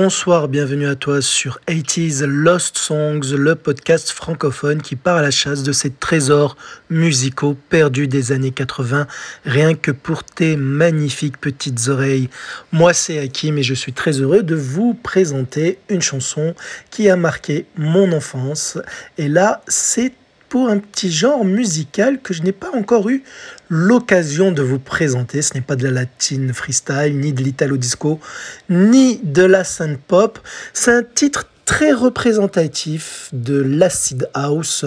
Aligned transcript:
Bonsoir, 0.00 0.46
bienvenue 0.46 0.86
à 0.86 0.94
toi 0.94 1.20
sur 1.20 1.58
80s 1.66 2.24
Lost 2.24 2.78
Songs, 2.78 3.34
le 3.36 3.56
podcast 3.56 4.12
francophone 4.12 4.80
qui 4.80 4.94
part 4.94 5.16
à 5.16 5.22
la 5.22 5.32
chasse 5.32 5.64
de 5.64 5.72
ces 5.72 5.90
trésors 5.90 6.56
musicaux 6.88 7.56
perdus 7.68 8.06
des 8.06 8.30
années 8.30 8.52
80, 8.52 9.08
rien 9.44 9.74
que 9.74 9.90
pour 9.90 10.22
tes 10.22 10.56
magnifiques 10.56 11.40
petites 11.40 11.88
oreilles. 11.88 12.30
Moi 12.70 12.92
c'est 12.92 13.18
Hakim 13.18 13.58
et 13.58 13.64
je 13.64 13.74
suis 13.74 13.92
très 13.92 14.12
heureux 14.20 14.44
de 14.44 14.54
vous 14.54 14.94
présenter 14.94 15.80
une 15.88 16.00
chanson 16.00 16.54
qui 16.90 17.10
a 17.10 17.16
marqué 17.16 17.66
mon 17.76 18.12
enfance. 18.12 18.78
Et 19.18 19.26
là, 19.26 19.62
c'est 19.66 20.12
pour 20.48 20.68
un 20.68 20.78
petit 20.78 21.10
genre 21.10 21.44
musical 21.44 22.20
que 22.20 22.32
je 22.34 22.42
n'ai 22.42 22.52
pas 22.52 22.70
encore 22.74 23.08
eu 23.08 23.22
l'occasion 23.68 24.52
de 24.52 24.62
vous 24.62 24.78
présenter. 24.78 25.42
Ce 25.42 25.54
n'est 25.54 25.60
pas 25.60 25.76
de 25.76 25.84
la 25.84 25.90
latine 25.90 26.52
freestyle, 26.52 27.18
ni 27.18 27.32
de 27.32 27.42
l'italo 27.42 27.76
disco, 27.76 28.20
ni 28.68 29.20
de 29.22 29.42
la 29.42 29.64
synth 29.64 29.98
pop. 30.06 30.38
C'est 30.72 30.92
un 30.92 31.02
titre 31.02 31.46
très 31.68 31.92
représentatif 31.92 33.28
de 33.34 33.60
l'acid 33.60 34.30
house, 34.32 34.86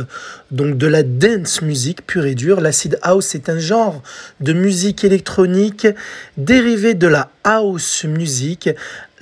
donc 0.50 0.80
de 0.80 0.88
la 0.88 1.04
dance 1.04 1.62
music 1.62 2.04
pure 2.08 2.26
et 2.26 2.34
dure. 2.34 2.60
L'acid 2.60 2.98
house 3.04 3.36
est 3.36 3.50
un 3.50 3.60
genre 3.60 4.02
de 4.40 4.52
musique 4.52 5.04
électronique 5.04 5.88
dérivé 6.38 6.96
de 6.96 7.06
la 7.06 7.30
house 7.44 8.04
music. 8.06 8.72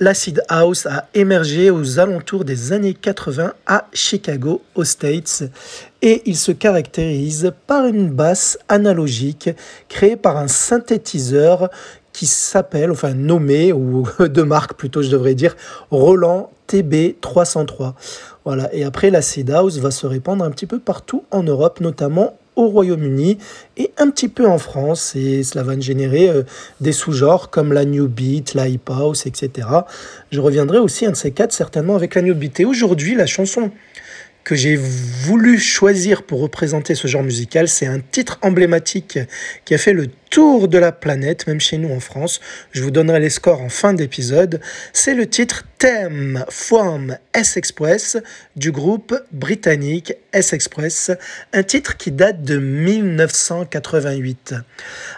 L'acid 0.02 0.42
house 0.48 0.86
a 0.86 1.08
émergé 1.12 1.68
aux 1.68 1.98
alentours 1.98 2.46
des 2.46 2.72
années 2.72 2.94
80 2.94 3.52
à 3.66 3.86
Chicago, 3.92 4.62
aux 4.74 4.84
States, 4.84 5.42
et 6.00 6.22
il 6.24 6.38
se 6.38 6.52
caractérise 6.52 7.52
par 7.66 7.84
une 7.84 8.08
basse 8.08 8.58
analogique 8.70 9.50
créée 9.90 10.16
par 10.16 10.38
un 10.38 10.48
synthétiseur 10.48 11.68
qui 12.14 12.24
s'appelle, 12.24 12.90
enfin 12.90 13.12
nommé, 13.12 13.74
ou 13.74 14.08
de 14.18 14.40
marque 14.40 14.72
plutôt 14.72 15.02
je 15.02 15.10
devrais 15.10 15.34
dire, 15.34 15.54
Roland 15.90 16.50
TB303. 16.70 17.92
Voilà, 18.46 18.74
et 18.74 18.84
après 18.84 19.10
l'acid 19.10 19.50
house 19.50 19.76
va 19.80 19.90
se 19.90 20.06
répandre 20.06 20.42
un 20.42 20.50
petit 20.50 20.66
peu 20.66 20.78
partout 20.78 21.24
en 21.30 21.42
Europe, 21.42 21.78
notamment 21.80 22.38
au 22.56 22.66
Royaume-Uni 22.66 23.38
et 23.76 23.90
un 23.98 24.10
petit 24.10 24.28
peu 24.28 24.46
en 24.46 24.58
France. 24.58 25.14
Et 25.16 25.42
cela 25.42 25.64
va 25.64 25.78
générer 25.78 26.28
euh, 26.28 26.42
des 26.80 26.92
sous-genres 26.92 27.50
comme 27.50 27.72
la 27.72 27.84
New 27.84 28.08
Beat, 28.08 28.54
la 28.54 28.68
Hip 28.68 28.88
House, 28.88 29.26
etc. 29.26 29.68
Je 30.30 30.40
reviendrai 30.40 30.78
aussi 30.78 31.06
un 31.06 31.10
de 31.10 31.16
ces 31.16 31.30
quatre 31.30 31.52
certainement 31.52 31.96
avec 31.96 32.14
la 32.14 32.22
New 32.22 32.34
Beat. 32.34 32.60
Et 32.60 32.64
aujourd'hui, 32.64 33.14
la 33.14 33.26
chanson 33.26 33.70
que 34.44 34.54
j'ai 34.54 34.76
voulu 34.76 35.58
choisir 35.58 36.22
pour 36.22 36.40
représenter 36.40 36.94
ce 36.94 37.08
genre 37.08 37.22
musical. 37.22 37.68
C'est 37.68 37.86
un 37.86 38.00
titre 38.00 38.38
emblématique 38.42 39.18
qui 39.64 39.74
a 39.74 39.78
fait 39.78 39.92
le 39.92 40.08
tour 40.30 40.68
de 40.68 40.78
la 40.78 40.92
planète, 40.92 41.46
même 41.46 41.60
chez 41.60 41.76
nous 41.76 41.92
en 41.92 42.00
France. 42.00 42.40
Je 42.72 42.82
vous 42.82 42.90
donnerai 42.90 43.20
les 43.20 43.30
scores 43.30 43.60
en 43.60 43.68
fin 43.68 43.92
d'épisode. 43.92 44.60
C'est 44.92 45.14
le 45.14 45.26
titre 45.26 45.64
Thème 45.78 46.44
Form 46.48 47.16
S-Express 47.34 48.16
du 48.56 48.70
groupe 48.70 49.14
britannique 49.32 50.14
S-Express, 50.32 51.10
un 51.52 51.62
titre 51.62 51.96
qui 51.96 52.12
date 52.12 52.42
de 52.42 52.58
1988. 52.58 54.54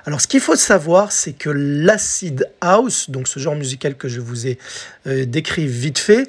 Alors 0.06 0.20
ce 0.20 0.26
qu'il 0.26 0.40
faut 0.40 0.56
savoir, 0.56 1.12
c'est 1.12 1.32
que 1.32 1.50
l'acid 1.50 2.48
house, 2.60 3.10
donc 3.10 3.28
ce 3.28 3.38
genre 3.38 3.54
musical 3.54 3.96
que 3.96 4.08
je 4.08 4.20
vous 4.20 4.46
ai 4.46 4.58
euh, 5.06 5.26
décrit 5.26 5.66
vite 5.66 5.98
fait, 5.98 6.26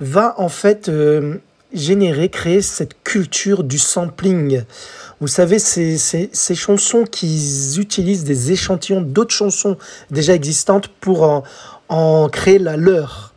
va 0.00 0.34
en 0.38 0.48
fait... 0.48 0.88
Euh, 0.88 1.38
générer, 1.74 2.28
créer 2.28 2.62
cette 2.62 3.02
culture 3.02 3.64
du 3.64 3.78
sampling. 3.78 4.62
Vous 5.20 5.28
savez, 5.28 5.58
ces, 5.58 5.98
ces, 5.98 6.54
chansons 6.54 7.04
qui 7.04 7.76
utilisent 7.78 8.24
des 8.24 8.52
échantillons 8.52 9.00
d'autres 9.02 9.34
chansons 9.34 9.76
déjà 10.10 10.34
existantes 10.34 10.88
pour 10.88 11.44
en, 11.88 12.28
créer 12.28 12.58
la 12.58 12.76
leur. 12.76 13.34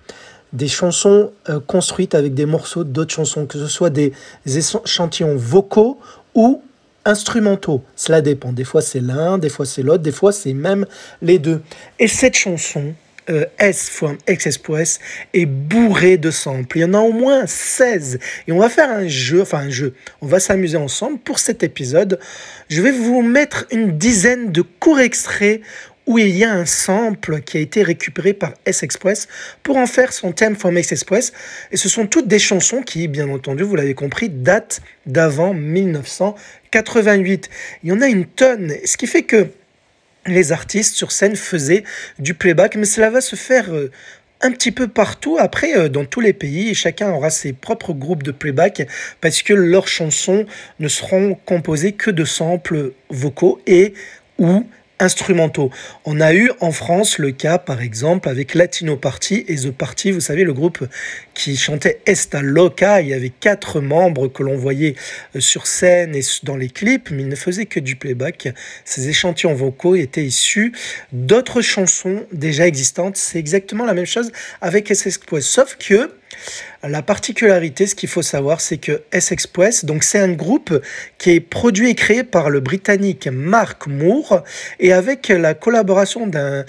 Des 0.54 0.70
chansons 0.70 1.32
euh, 1.50 1.60
construites 1.60 2.16
avec 2.16 2.34
des 2.34 2.46
morceaux 2.46 2.86
d'autres 2.86 3.14
chansons, 3.14 3.46
que 3.46 3.60
ce 3.60 3.68
soit 3.68 3.90
des 3.90 4.14
échantillons 4.46 5.36
vocaux 5.36 6.00
ou 6.34 6.62
instrumentaux. 7.08 7.84
Cela 7.96 8.22
dépend. 8.22 8.54
Des 8.54 8.64
fois 8.64 8.82
c'est 8.82 9.00
l'un, 9.00 9.38
des 9.38 9.50
fois 9.50 9.66
c'est 9.66 9.82
l'autre, 9.82 10.04
des 10.04 10.12
fois 10.12 10.32
c'est 10.32 10.54
même 10.54 10.86
les 11.22 11.40
deux. 11.40 11.62
Et 12.00 12.08
cette 12.08 12.36
chanson, 12.36 12.94
euh, 13.30 13.46
S 13.60 13.90
from 13.90 14.18
XS 14.30 15.00
est 15.34 15.46
bourré 15.46 16.18
de 16.18 16.32
samples. 16.32 16.78
Il 16.78 16.82
y 16.82 16.86
en 16.86 16.94
a 16.94 17.00
au 17.00 17.12
moins 17.12 17.46
16. 17.46 18.20
Et 18.48 18.52
on 18.52 18.60
va 18.60 18.70
faire 18.70 18.90
un 18.90 19.08
jeu, 19.08 19.42
enfin 19.42 19.60
un 19.60 19.70
jeu. 19.70 19.94
On 20.22 20.28
va 20.28 20.40
s'amuser 20.40 20.78
ensemble 20.78 21.20
pour 21.20 21.40
cet 21.40 21.64
épisode. 21.64 22.20
Je 22.70 22.82
vais 22.82 22.92
vous 22.92 23.22
mettre 23.22 23.68
une 23.72 23.98
dizaine 23.98 24.52
de 24.52 24.62
courts 24.62 25.00
extraits 25.00 25.62
où 26.08 26.18
il 26.18 26.36
y 26.36 26.44
a 26.46 26.52
un 26.54 26.66
sample 26.66 27.42
qui 27.42 27.58
a 27.58 27.60
été 27.60 27.84
récupéré 27.84 28.34
par 28.34 28.54
S-Express 28.66 29.28
pour 29.62 29.76
en 29.76 29.86
faire 29.86 30.14
son 30.14 30.32
thème 30.32 30.56
from 30.56 30.78
S-Express. 30.78 31.34
Et 31.72 31.78
ce 31.78 31.90
sont 31.90 32.08
toutes 32.08 32.30
des 32.30 32.40
chansons 32.40 32.82
qui, 32.82 33.10
bien 33.10 33.30
entendu, 33.30 33.64
vous 33.64 33.76
l'avez 33.76 33.94
compris, 33.94 34.30
datent 34.30 34.82
d'avant 35.06 35.54
1988. 35.54 37.50
Il 37.84 37.90
y 37.90 37.92
en 37.92 38.02
a 38.02 38.08
une 38.08 38.26
tonne. 38.26 38.74
Ce 38.86 38.96
qui 38.96 39.06
fait 39.06 39.24
que 39.24 39.50
les 40.28 40.52
artistes 40.52 40.96
sur 40.96 41.12
scène 41.12 41.36
faisaient 41.36 41.84
du 42.20 42.34
playback, 42.34 42.76
mais 42.76 42.86
cela 42.86 43.10
va 43.10 43.22
se 43.22 43.36
faire 43.36 43.74
euh, 43.74 43.92
un 44.42 44.52
petit 44.52 44.72
peu 44.72 44.88
partout, 44.88 45.38
après 45.40 45.78
euh, 45.78 45.90
dans 45.90 46.06
tous 46.06 46.20
les 46.20 46.34
pays, 46.34 46.74
chacun 46.76 47.12
aura 47.12 47.30
ses 47.30 47.54
propres 47.54 47.94
groupes 47.94 48.24
de 48.24 48.32
playback, 48.32 48.88
parce 49.22 49.42
que 49.42 49.54
leurs 49.54 49.88
chansons 49.88 50.46
ne 50.80 50.88
seront 50.88 51.36
composées 51.46 51.94
que 51.94 52.12
de 52.12 52.26
samples 52.26 52.94
vocaux 53.10 53.60
et 53.66 53.94
ou 54.38 54.66
instrumentaux. 55.00 55.70
On 56.06 56.20
a 56.20 56.34
eu 56.34 56.52
en 56.60 56.72
France 56.72 57.18
le 57.18 57.32
cas, 57.32 57.58
par 57.58 57.82
exemple, 57.82 58.30
avec 58.30 58.54
Latino 58.56 58.96
Party 58.96 59.46
et 59.48 59.56
The 59.56 59.72
Party, 59.72 60.12
vous 60.12 60.22
savez, 60.22 60.44
le 60.44 60.54
groupe 60.54 60.84
qui 61.34 61.56
chantait 61.56 62.02
Esta 62.06 62.42
Loca. 62.42 63.02
Il 63.02 63.10
y 63.10 63.14
avait 63.14 63.30
quatre 63.30 63.80
membres 63.80 64.28
que 64.28 64.44
l'on 64.44 64.58
voyait 64.58 64.96
euh, 65.36 65.40
sur 65.40 65.68
scène 65.68 66.16
et 66.16 66.22
dans 66.44 66.58
les 66.58 66.70
clips, 66.70 67.12
mais 67.12 67.24
ils 67.24 67.30
ne 67.30 67.36
faisaient 67.36 67.66
que 67.66 67.80
du 67.80 67.96
playback. 67.96 68.50
Ces 68.86 69.10
échantillons 69.10 69.54
vocaux 69.54 69.96
étaient 69.96 70.26
issus 70.26 70.74
d'autres 71.12 71.62
chansons 71.62 72.26
déjà 72.32 72.68
existantes. 72.68 73.18
C'est 73.18 73.40
exactement 73.40 73.86
la 73.86 73.94
même 73.94 74.06
chose 74.06 74.32
avec 74.62 74.94
SS 74.94 75.20
sauf 75.42 75.78
que 75.78 76.12
la 76.84 77.02
particularité, 77.02 77.88
ce 77.88 77.96
qu'il 77.96 78.10
faut 78.10 78.22
savoir, 78.22 78.62
c'est 78.62 78.78
que 78.78 79.02
S-Express, 79.12 79.86
donc 79.86 80.04
c'est 80.04 80.20
un 80.20 80.32
groupe 80.32 80.74
qui 81.18 81.32
est 81.32 81.40
produit 81.40 81.90
et 81.90 81.96
créé 81.96 82.24
par 82.24 82.50
le 82.50 82.60
Britannique 82.60 83.28
Mark 83.28 83.88
Moore 83.88 84.44
et 84.80 84.94
avec 84.94 85.30
la 85.30 85.54
collaboration 85.54 86.28
d'un 86.28 86.66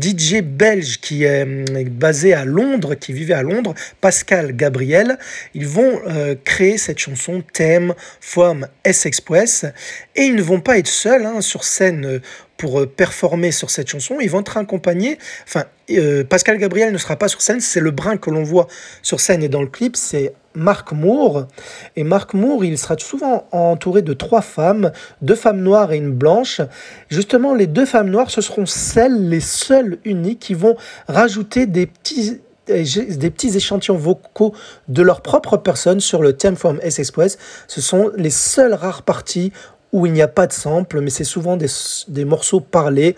DJ 0.00 0.40
belge 0.42 1.00
qui 1.00 1.24
est 1.24 1.46
euh, 1.46 1.84
basé 1.90 2.34
à 2.34 2.44
Londres, 2.44 2.94
qui 2.94 3.12
vivait 3.12 3.34
à 3.34 3.42
Londres, 3.42 3.74
Pascal 4.00 4.54
Gabriel. 4.56 5.18
Ils 5.54 5.66
vont 5.66 6.00
euh, 6.06 6.34
créer 6.44 6.78
cette 6.78 6.98
chanson 6.98 7.42
thème 7.52 7.94
forme 8.20 8.68
S-Express 8.84 9.66
et 10.14 10.22
ils 10.22 10.34
ne 10.34 10.42
vont 10.42 10.60
pas 10.60 10.78
être 10.78 10.88
seuls 10.88 11.26
hein, 11.26 11.40
sur 11.40 11.64
scène 11.64 12.06
euh, 12.06 12.18
pour 12.56 12.80
euh, 12.80 12.86
performer 12.86 13.52
sur 13.52 13.70
cette 13.70 13.88
chanson. 13.88 14.16
Ils 14.20 14.30
vont 14.30 14.40
être 14.40 14.56
accompagnés. 14.56 15.18
Enfin, 15.46 15.64
euh, 15.90 16.24
Pascal 16.24 16.58
Gabriel 16.58 16.92
ne 16.92 16.98
sera 16.98 17.16
pas 17.16 17.28
sur 17.28 17.42
scène. 17.42 17.60
C'est 17.60 17.80
le 17.80 17.90
brin 17.90 18.16
que 18.16 18.30
l'on 18.30 18.42
voit 18.42 18.66
sur 19.02 19.20
scène 19.20 19.42
et 19.42 19.48
dans 19.48 19.62
le 19.62 19.68
clip. 19.68 19.96
C'est 19.96 20.34
Marc 20.54 20.92
Moore. 20.92 21.46
Et 21.94 22.02
Marc 22.02 22.34
Moore, 22.34 22.64
il 22.64 22.78
sera 22.78 22.96
souvent 22.98 23.46
entouré 23.52 24.02
de 24.02 24.14
trois 24.14 24.42
femmes, 24.42 24.90
deux 25.22 25.34
femmes 25.34 25.60
noires 25.60 25.92
et 25.92 25.98
une 25.98 26.12
blanche. 26.12 26.60
Justement, 27.08 27.54
les 27.54 27.66
deux 27.66 27.86
femmes 27.86 28.10
noires, 28.10 28.30
ce 28.30 28.40
seront 28.40 28.66
celles, 28.66 29.28
les 29.28 29.40
seules 29.40 29.98
uniques, 30.04 30.40
qui 30.40 30.54
vont 30.54 30.76
rajouter 31.08 31.66
des 31.66 31.86
petits 31.86 32.40
des 32.66 33.30
petits 33.30 33.56
échantillons 33.56 33.96
vocaux 33.96 34.52
de 34.88 35.02
leur 35.02 35.20
propre 35.20 35.56
personne 35.56 36.00
sur 36.00 36.20
le 36.22 36.32
thème 36.32 36.56
from 36.56 36.80
S 36.82 36.98
Express. 36.98 37.38
Ce 37.68 37.80
sont 37.80 38.10
les 38.16 38.30
seules 38.30 38.74
rares 38.74 39.02
parties 39.02 39.52
où 39.92 40.06
il 40.06 40.12
n'y 40.12 40.22
a 40.22 40.28
pas 40.28 40.46
de 40.46 40.52
sample, 40.52 41.00
mais 41.00 41.10
c'est 41.10 41.24
souvent 41.24 41.56
des, 41.56 41.68
des, 42.08 42.24
morceaux 42.24 42.60
parlés 42.60 43.14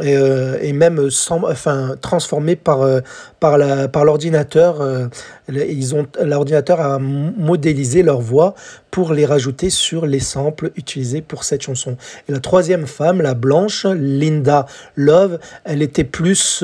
et, 0.00 0.16
euh, 0.16 0.58
et 0.60 0.72
même 0.72 1.10
sans, 1.10 1.42
enfin, 1.44 1.96
transformés 2.00 2.56
par, 2.56 2.82
euh, 2.82 3.00
par, 3.40 3.58
la, 3.58 3.88
par 3.88 4.04
l'ordinateur. 4.04 4.80
Euh, 4.80 5.06
ils 5.48 5.94
ont, 5.94 6.06
l'ordinateur 6.22 6.80
a 6.80 6.98
modélisé 6.98 8.02
leur 8.02 8.20
voix 8.20 8.54
pour 8.90 9.12
les 9.12 9.24
rajouter 9.26 9.70
sur 9.70 10.06
les 10.06 10.20
samples 10.20 10.70
utilisés 10.76 11.22
pour 11.22 11.42
cette 11.42 11.62
chanson. 11.62 11.96
Et 12.28 12.32
la 12.32 12.40
troisième 12.40 12.86
femme, 12.86 13.22
la 13.22 13.34
blanche, 13.34 13.86
Linda 13.86 14.66
Love, 14.96 15.38
elle 15.64 15.82
était 15.82 16.04
plus 16.04 16.62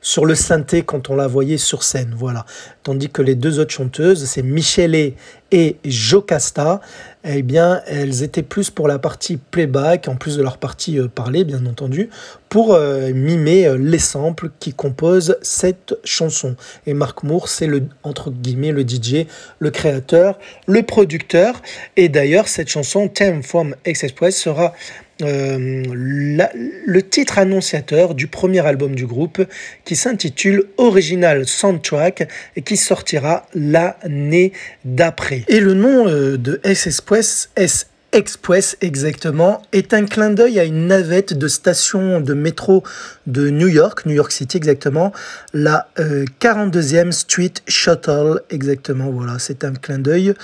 sur 0.00 0.24
le 0.24 0.34
synthé 0.34 0.82
quand 0.82 1.10
on 1.10 1.16
la 1.16 1.26
voyait 1.26 1.58
sur 1.58 1.82
scène. 1.82 2.14
Voilà. 2.16 2.46
Tandis 2.82 3.10
que 3.10 3.22
les 3.22 3.34
deux 3.34 3.58
autres 3.58 3.72
chanteuses, 3.72 4.24
c'est 4.24 4.42
Michele 4.42 5.14
et 5.52 5.76
Jocasta, 5.84 6.80
eh 7.24 7.42
bien, 7.42 7.82
elles 7.86 8.22
étaient 8.22 8.42
plus 8.42 8.70
pour 8.70 8.88
la 8.88 8.98
partie 8.98 9.36
playback, 9.36 10.08
en 10.08 10.16
plus 10.16 10.36
de 10.36 10.42
leur 10.42 10.58
partie 10.58 10.98
euh, 10.98 11.06
parlée, 11.06 11.44
bien 11.44 11.64
entendu, 11.66 12.10
pour 12.48 12.74
euh, 12.74 13.12
mimer 13.12 13.66
euh, 13.66 13.78
les 13.78 14.00
samples 14.00 14.50
qui 14.58 14.74
composent 14.74 15.38
cette 15.40 15.94
chanson. 16.04 16.56
Et 16.86 16.94
Mark 16.94 17.22
Moore, 17.22 17.48
c'est 17.48 17.68
le, 17.68 17.84
entre 18.02 18.30
guillemets, 18.30 18.72
le 18.72 18.82
DJ, 18.82 19.26
le 19.60 19.70
créateur, 19.70 20.38
le 20.66 20.82
producteur. 20.82 21.62
Et 21.96 22.08
d'ailleurs, 22.08 22.48
cette 22.48 22.68
chanson, 22.68 23.08
Theme 23.08 23.44
from 23.44 23.76
X 23.86 24.02
Express, 24.02 24.36
sera 24.36 24.74
euh, 25.20 25.84
le 25.94 27.02
titre 27.02 27.38
annonciateur 27.38 28.14
du 28.14 28.26
premier 28.26 28.66
album 28.66 28.94
du 28.94 29.06
groupe 29.06 29.42
qui 29.84 29.94
s'intitule 29.94 30.64
Original 30.78 31.46
Soundtrack 31.46 32.28
et 32.56 32.62
qui 32.62 32.76
sortira 32.76 33.46
l'année 33.54 34.52
d'après. 34.84 35.44
Et 35.48 35.60
le 35.60 35.74
nom 35.74 36.08
euh, 36.08 36.38
de 36.38 36.60
S-Express, 36.64 37.50
S 37.56 37.91
Express 38.14 38.76
exactement, 38.82 39.62
est 39.72 39.94
un 39.94 40.04
clin 40.04 40.28
d'œil 40.28 40.60
à 40.60 40.64
une 40.64 40.86
navette 40.86 41.32
de 41.32 41.48
station 41.48 42.20
de 42.20 42.34
métro 42.34 42.82
de 43.26 43.48
New 43.48 43.68
York, 43.68 44.04
New 44.04 44.12
York 44.12 44.30
City 44.32 44.58
exactement, 44.58 45.14
la 45.54 45.88
42e 45.96 47.06
euh, 47.08 47.10
Street 47.10 47.54
Shuttle 47.66 48.42
exactement, 48.50 49.10
voilà, 49.10 49.38
c'est 49.38 49.64
un 49.64 49.72
clin 49.72 49.98
d'œil 49.98 50.34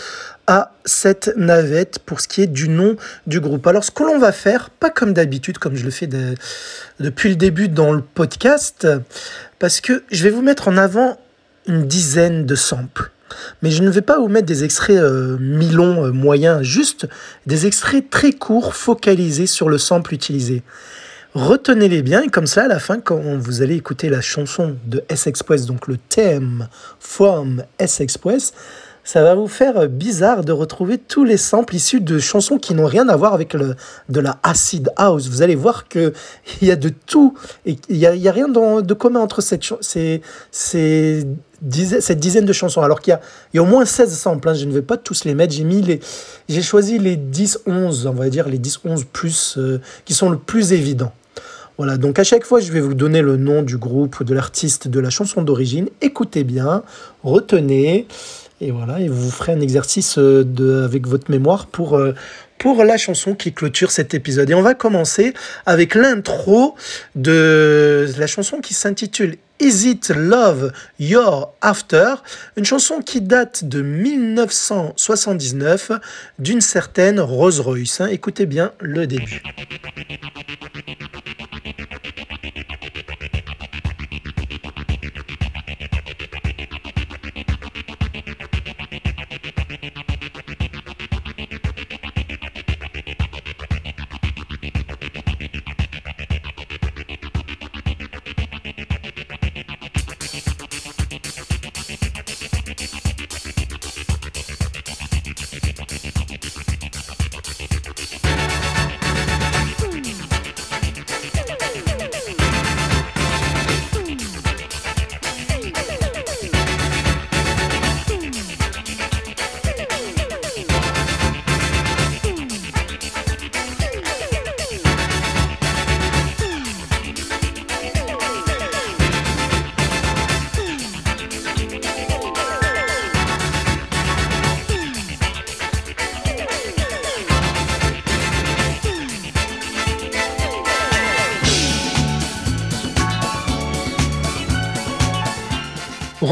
à 0.47 0.73
cette 0.87 1.35
navette 1.37 1.99
pour 1.99 2.23
ce 2.23 2.29
qui 2.29 2.41
est 2.41 2.47
du 2.47 2.71
nom 2.71 2.97
du 3.27 3.39
groupe. 3.39 3.67
Alors 3.67 3.85
ce 3.85 3.91
que 3.91 4.03
l'on 4.03 4.19
va 4.19 4.33
faire, 4.33 4.71
pas 4.71 4.89
comme 4.89 5.13
d'habitude, 5.13 5.59
comme 5.59 5.77
je 5.77 5.85
le 5.85 5.91
fais 5.91 6.09
depuis 6.99 7.29
le 7.29 7.37
début 7.37 7.69
dans 7.69 7.93
le 7.93 8.01
podcast, 8.01 8.89
parce 9.59 9.83
que 9.83 10.05
je 10.11 10.25
vais 10.25 10.31
vous 10.31 10.41
mettre 10.41 10.69
en 10.69 10.79
avant 10.79 11.21
une 11.67 11.87
dizaine 11.87 12.47
de 12.47 12.55
samples. 12.55 13.11
Mais 13.63 13.71
je 13.71 13.83
ne 13.83 13.91
vais 13.91 14.03
pas 14.03 14.19
vous 14.19 14.29
mettre 14.29 14.47
des 14.47 14.65
extraits 14.65 14.97
euh, 14.97 15.37
mi-longs, 15.39 16.07
euh, 16.07 16.11
moyens, 16.13 16.63
juste 16.63 17.07
des 17.47 17.67
extraits 17.67 18.09
très 18.11 18.33
courts 18.33 18.75
focalisés 18.75 19.47
sur 19.47 19.69
le 19.69 19.79
sample 19.79 20.15
utilisé. 20.15 20.63
Retenez-les 21.35 22.03
bien 22.03 22.23
et 22.23 22.29
comme 22.29 22.47
ça, 22.47 22.65
à 22.65 22.69
la 22.69 22.79
fin, 22.79 23.01
quand 23.01 23.21
vous 23.39 23.63
allez 23.63 23.77
écouter 23.77 24.09
la 24.09 24.21
chanson 24.21 24.77
de 24.87 25.05
S-Express, 25.09 25.67
donc 25.67 25.87
le 25.87 25.99
thème 25.99 26.69
from 26.99 27.63
S-Express, 27.79 28.55
ça 29.09 29.23
va 29.23 29.35
vous 29.35 29.49
faire 29.49 29.89
bizarre 29.89 30.45
de 30.45 30.53
retrouver 30.53 30.99
tous 30.99 31.25
les 31.25 31.39
samples 31.39 31.75
issus 31.77 32.03
de 32.03 32.19
chansons 32.19 32.59
qui 32.59 32.75
n'ont 32.75 32.85
rien 32.85 33.09
à 33.09 33.17
voir 33.17 33.33
avec 33.33 33.55
le, 33.55 33.75
de 34.11 34.21
la 34.21 34.39
acid 34.43 34.91
house. 34.97 35.29
Vous 35.29 35.41
allez 35.41 35.55
voir 35.55 35.89
qu'il 35.89 36.13
y 36.61 36.71
a 36.71 36.77
de 36.77 36.91
tout 36.91 37.33
et 37.65 37.79
il 37.89 37.97
n'y 37.97 38.29
a, 38.29 38.33
rien 38.33 38.49
de 38.49 38.95
commun 38.95 39.21
entre 39.21 39.41
cette, 39.41 39.65
ces, 39.81 40.21
ces 40.51 41.27
cette 41.71 42.21
dizaine 42.21 42.45
de 42.45 42.53
chansons. 42.53 42.83
Alors 42.83 43.01
qu'il 43.01 43.19
y, 43.53 43.57
y 43.57 43.61
a, 43.61 43.63
au 43.63 43.67
moins 43.67 43.85
16 43.85 44.17
samples, 44.17 44.49
hein. 44.49 44.55
je 44.55 44.65
ne 44.65 44.73
vais 44.73 44.83
pas 44.83 44.97
tous 44.97 45.25
les 45.25 45.35
mettre. 45.35 45.55
J'ai 45.55 45.65
mis 45.65 45.83
les, 45.83 46.01
j'ai 46.49 46.63
choisi 46.63 46.99
les 46.99 47.17
10, 47.17 47.61
11, 47.67 48.07
on 48.07 48.13
va 48.13 48.29
dire 48.29 48.49
les 48.49 48.59
10, 48.59 48.81
11 48.85 49.05
plus, 49.13 49.57
euh, 49.59 49.81
qui 50.05 50.15
sont 50.15 50.31
le 50.31 50.39
plus 50.39 50.73
évidents. 50.73 51.13
Voilà, 51.77 51.97
donc 51.97 52.19
à 52.19 52.25
chaque 52.25 52.45
fois, 52.45 52.59
je 52.59 52.73
vais 52.73 52.81
vous 52.81 52.95
donner 52.95 53.23
le 53.23 53.37
nom 53.37 53.63
du 53.63 53.77
groupe, 53.77 54.25
de 54.25 54.35
l'artiste, 54.35 54.89
de 54.89 54.99
la 54.99 55.11
chanson 55.11 55.43
d'origine. 55.43 55.89
Écoutez 56.01 56.43
bien, 56.43 56.83
retenez, 57.23 58.09
et 58.61 58.73
voilà, 58.73 59.01
et 59.01 59.09
vous 59.09 59.31
ferez 59.31 59.53
un 59.53 59.61
exercice 59.61 60.19
euh, 60.19 60.45
de, 60.45 60.83
avec 60.83 61.07
votre 61.07 61.31
mémoire 61.31 61.67
pour, 61.67 61.97
euh, 61.97 62.15
pour 62.59 62.83
la 62.83 62.97
chanson 62.97 63.35
qui 63.35 63.53
clôture 63.53 63.93
cet 63.93 64.15
épisode. 64.15 64.51
Et 64.51 64.55
on 64.55 64.63
va 64.63 64.75
commencer 64.75 65.33
avec 65.67 65.95
l'intro 65.95 66.75
de 67.15 68.09
la 68.19 68.27
chanson 68.27 68.61
qui 68.61 68.75
s'intitule 68.75 69.37
Is 69.61 69.87
It 69.87 70.11
Love 70.11 70.73
You're 70.99 71.53
After, 71.61 72.15
une 72.57 72.65
chanson 72.65 73.01
qui 73.01 73.21
date 73.21 73.65
de 73.65 73.83
1979 73.83 75.93
d'une 76.39 76.61
certaine 76.61 77.19
Rose 77.19 77.61
Royce. 77.61 78.01
Hein. 78.01 78.07
Écoutez 78.07 78.47
bien 78.47 78.73
le 78.81 79.07
début. 79.07 79.43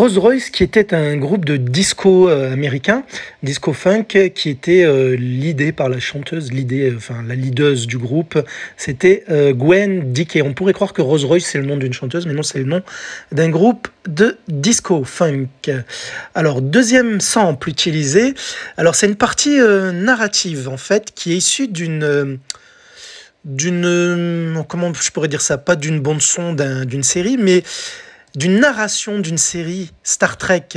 Rose 0.06 0.18
Royce, 0.18 0.50
qui 0.50 0.62
était 0.62 0.94
un 0.94 1.16
groupe 1.16 1.44
de 1.44 1.56
disco 1.56 2.28
euh, 2.28 2.52
américain, 2.52 3.02
disco 3.42 3.72
funk, 3.72 4.30
qui 4.36 4.50
était 4.50 4.84
euh, 4.84 5.16
l'idée 5.16 5.72
par 5.72 5.88
la 5.88 5.98
chanteuse, 5.98 6.52
l'idée, 6.52 6.92
euh, 6.92 6.96
enfin 6.96 7.24
la 7.26 7.34
leaduse 7.34 7.88
du 7.88 7.98
groupe, 7.98 8.38
c'était 8.76 9.24
Gwen 9.28 10.12
Dickey. 10.12 10.42
On 10.42 10.54
pourrait 10.54 10.74
croire 10.74 10.92
que 10.92 11.02
Rose 11.02 11.24
Royce 11.24 11.46
c'est 11.46 11.58
le 11.58 11.66
nom 11.66 11.76
d'une 11.76 11.92
chanteuse, 11.92 12.24
mais 12.24 12.34
non, 12.34 12.44
c'est 12.44 12.60
le 12.60 12.66
nom 12.66 12.82
d'un 13.32 13.48
groupe 13.48 13.88
de 14.06 14.38
disco 14.46 15.02
funk. 15.02 15.48
Alors 16.36 16.62
deuxième 16.62 17.20
sample 17.20 17.68
utilisé, 17.68 18.34
alors 18.76 18.94
c'est 18.94 19.08
une 19.08 19.16
partie 19.16 19.58
narrative 19.58 20.68
en 20.68 20.76
fait 20.76 21.10
qui 21.16 21.32
est 21.32 21.36
issue 21.38 21.66
d'une 21.66 22.38
d'une 23.44 24.64
comment 24.68 24.92
je 24.94 25.10
pourrais 25.10 25.26
dire 25.26 25.40
ça, 25.40 25.58
pas 25.58 25.74
d'une 25.74 25.98
bande 25.98 26.22
son 26.22 26.52
d'une 26.52 27.02
série, 27.02 27.38
mais 27.38 27.64
d'une 28.36 28.60
narration 28.60 29.18
d'une 29.18 29.38
série 29.38 29.90
Star 30.04 30.36
Trek 30.36 30.68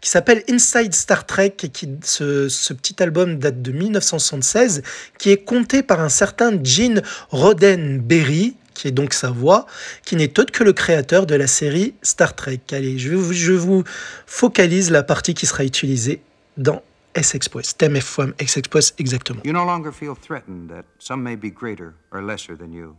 qui 0.00 0.08
s'appelle 0.08 0.42
Inside 0.48 0.94
Star 0.94 1.26
Trek 1.26 1.56
et 1.62 1.68
qui 1.68 1.90
ce, 2.02 2.72
petit 2.72 3.02
album 3.02 3.38
date 3.38 3.60
de 3.60 3.72
1976 3.72 4.82
qui 5.18 5.30
est 5.30 5.44
compté 5.44 5.82
par 5.82 6.00
un 6.00 6.08
certain 6.08 6.52
Gene 6.62 7.02
Roddenberry 7.30 8.56
qui 8.72 8.88
est 8.88 8.92
donc 8.92 9.12
sa 9.12 9.30
voix, 9.30 9.66
qui 10.06 10.16
n'est 10.16 10.38
autre 10.40 10.52
que 10.52 10.64
le 10.64 10.72
créateur 10.72 11.26
de 11.26 11.34
la 11.34 11.46
série 11.46 11.92
Star 12.00 12.34
Trek. 12.34 12.60
Allez, 12.72 12.98
je 12.98 13.14
vous, 13.14 13.34
je 13.34 13.52
vous 13.52 13.84
focalise 14.24 14.90
la 14.90 15.02
partie 15.02 15.34
qui 15.34 15.44
sera 15.44 15.64
utilisée 15.64 16.22
dans 16.56 16.82
S-Express, 17.14 17.76
thème 17.76 17.96
FM 17.96 18.32
S-Express 18.38 18.94
exactement. 18.98 19.42
You 19.44 19.52
no 19.52 19.66
longer 19.66 19.90
feel 19.92 20.14
threatened 20.14 20.70
that 20.70 20.84
some 20.98 21.22
may 21.22 21.36
be 21.36 21.52
greater 21.52 21.94
or 22.12 22.22
lesser 22.22 22.56
than 22.56 22.72
you. 22.72 22.94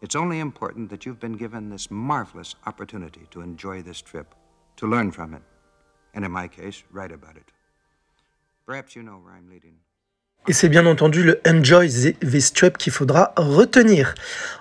It's 0.00 0.16
only 0.16 0.40
important 0.40 0.88
that 0.90 1.04
you've 1.04 1.20
been 1.20 1.34
given 1.34 1.68
this 1.68 1.90
marvelous 1.90 2.54
opportunity 2.66 3.26
to 3.30 3.42
enjoy 3.42 3.82
this 3.82 4.00
trip, 4.00 4.34
to 4.76 4.86
learn 4.86 5.10
from 5.10 5.34
it, 5.34 5.42
and 6.14 6.24
in 6.24 6.32
my 6.32 6.48
case, 6.48 6.82
write 6.90 7.12
about 7.12 7.36
it. 7.36 7.52
Perhaps 8.64 8.96
you 8.96 9.02
know 9.02 9.18
where 9.18 9.34
I'm 9.34 9.50
leading. 9.50 9.76
Et 10.48 10.54
c'est 10.54 10.70
bien 10.70 10.86
entendu 10.86 11.22
le 11.22 11.38
Enjoy 11.46 12.14
This 12.20 12.54
Trip 12.54 12.78
qu'il 12.78 12.94
faudra 12.94 13.34
retenir. 13.36 14.14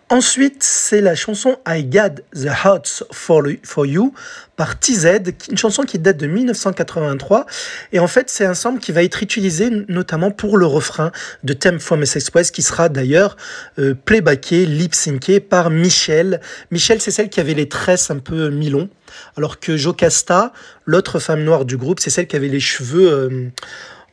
Ensuite, 0.10 0.62
c'est 0.62 1.00
la 1.00 1.16
chanson 1.16 1.58
I 1.66 1.86
Got 1.86 2.22
the 2.34 2.48
Hearts 2.48 3.06
for, 3.12 3.46
You 3.86 4.14
par 4.58 4.78
TZ, 4.78 5.22
une 5.50 5.58
chanson 5.58 5.84
qui 5.84 5.98
date 5.98 6.18
de 6.18 6.28
1983. 6.28 7.46
Et 7.94 8.00
en 8.00 8.08
fait, 8.08 8.30
c'est 8.30 8.46
un 8.46 8.56
sample 8.56 8.80
qui 8.82 8.92
va 8.92 9.04
être 9.04 9.24
utilisé 9.24 9.70
notamment 9.88 10.32
pour 10.32 10.58
le 10.58 10.66
refrain 10.66 11.14
de 11.46 11.54
Theme 11.54 11.80
from 11.80 12.04
S 12.04 12.18
Express, 12.18 12.52
qui 12.52 12.62
sera 12.62 12.90
d'ailleurs 12.90 13.38
euh, 13.78 13.94
playbacké, 13.94 14.66
lip-syncé 14.66 15.40
par 15.40 15.70
Michelle. 15.70 16.42
Michelle, 16.72 17.00
c'est 17.00 17.12
celle 17.12 17.30
qui 17.30 17.40
avait 17.40 17.54
les 17.54 17.70
tresses 17.70 18.12
un 18.12 18.20
peu 18.20 18.50
mi-longs, 18.50 18.90
alors 19.38 19.62
que 19.62 19.78
Jocasta, 19.78 20.52
l'autre 20.86 21.20
femme 21.20 21.44
noire 21.44 21.64
du 21.64 21.78
groupe, 21.78 22.02
c'est 22.02 22.10
celle 22.10 22.28
qui 22.28 22.36
avait 22.36 22.50
les 22.50 22.60
cheveux... 22.60 23.14
Euh, 23.14 23.50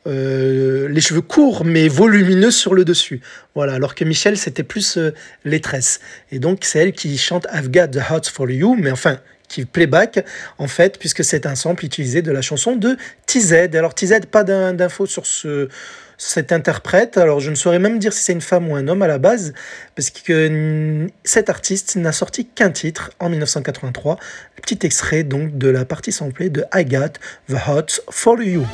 euh, 0.07 0.87
les 0.89 1.01
cheveux 1.01 1.21
courts 1.21 1.65
mais 1.65 1.87
volumineux 1.87 2.51
sur 2.51 2.73
le 2.73 2.85
dessus. 2.85 3.21
Voilà, 3.55 3.73
alors 3.73 3.95
que 3.95 4.03
Michelle, 4.03 4.37
c'était 4.37 4.63
plus 4.63 4.97
euh, 4.97 5.13
les 5.43 5.59
tresses. 5.59 5.99
Et 6.31 6.39
donc, 6.39 6.59
c'est 6.63 6.79
elle 6.79 6.93
qui 6.93 7.17
chante 7.17 7.45
I've 7.53 7.69
Got 7.69 7.87
the 7.87 7.97
Heart 8.09 8.27
for 8.27 8.49
You, 8.49 8.75
mais 8.79 8.91
enfin, 8.91 9.19
qui 9.47 9.65
playback, 9.65 10.25
en 10.57 10.67
fait, 10.67 10.97
puisque 10.99 11.23
c'est 11.23 11.45
un 11.45 11.55
sample 11.55 11.85
utilisé 11.85 12.21
de 12.21 12.31
la 12.31 12.41
chanson 12.41 12.75
de 12.75 12.97
TZ. 13.25 13.75
Alors, 13.75 13.93
TZ, 13.93 14.21
pas 14.31 14.43
d'infos 14.43 15.05
sur 15.05 15.25
ce 15.25 15.69
cet 16.17 16.51
interprète. 16.51 17.17
Alors, 17.17 17.39
je 17.39 17.49
ne 17.49 17.55
saurais 17.55 17.79
même 17.79 17.99
dire 17.99 18.11
si 18.11 18.23
c'est 18.23 18.33
une 18.33 18.41
femme 18.41 18.69
ou 18.69 18.75
un 18.75 18.87
homme 18.87 19.01
à 19.03 19.07
la 19.07 19.19
base, 19.19 19.53
parce 19.95 20.09
que 20.09 21.07
cet 21.23 21.49
artiste 21.49 21.95
n'a 21.95 22.11
sorti 22.11 22.45
qu'un 22.45 22.71
titre 22.71 23.11
en 23.19 23.29
1983. 23.29 24.17
Petit 24.61 24.79
extrait 24.85 25.23
donc 25.23 25.57
de 25.57 25.69
la 25.69 25.85
partie 25.85 26.11
samplée 26.11 26.49
de 26.49 26.65
I 26.73 26.85
Got 26.85 27.19
the 27.49 27.53
Heart 27.67 28.01
for 28.09 28.41
You. 28.41 28.65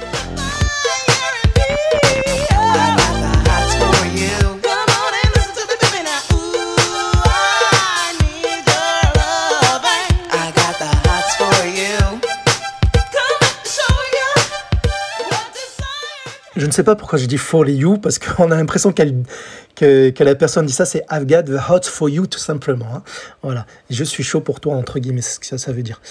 Je 16.55 16.65
ne 16.65 16.71
sais 16.71 16.83
pas 16.83 16.95
pourquoi 16.95 17.17
je 17.17 17.25
dis 17.25 17.37
for 17.37 17.67
you, 17.67 17.97
parce 17.97 18.19
qu'on 18.19 18.51
a 18.51 18.55
l'impression 18.55 18.91
qu'elle 18.91 19.23
que, 19.83 20.23
la 20.23 20.35
personne 20.35 20.65
dit 20.65 20.73
ça, 20.73 20.85
c'est 20.85 21.03
I've 21.11 21.25
got 21.25 21.43
the 21.43 21.59
hot 21.69 21.83
for 21.83 22.09
you, 22.09 22.27
tout 22.27 22.39
simplement. 22.39 22.87
Hein. 22.95 23.03
Voilà. 23.41 23.65
je 23.89 24.03
suis 24.03 24.23
chaud 24.23 24.41
pour 24.41 24.59
toi, 24.59 24.75
entre 24.75 24.99
guillemets, 24.99 25.21
c'est 25.21 25.35
ce 25.35 25.39
que 25.39 25.57
ça, 25.57 25.71
veut 25.71 25.83
dire. 25.83 26.01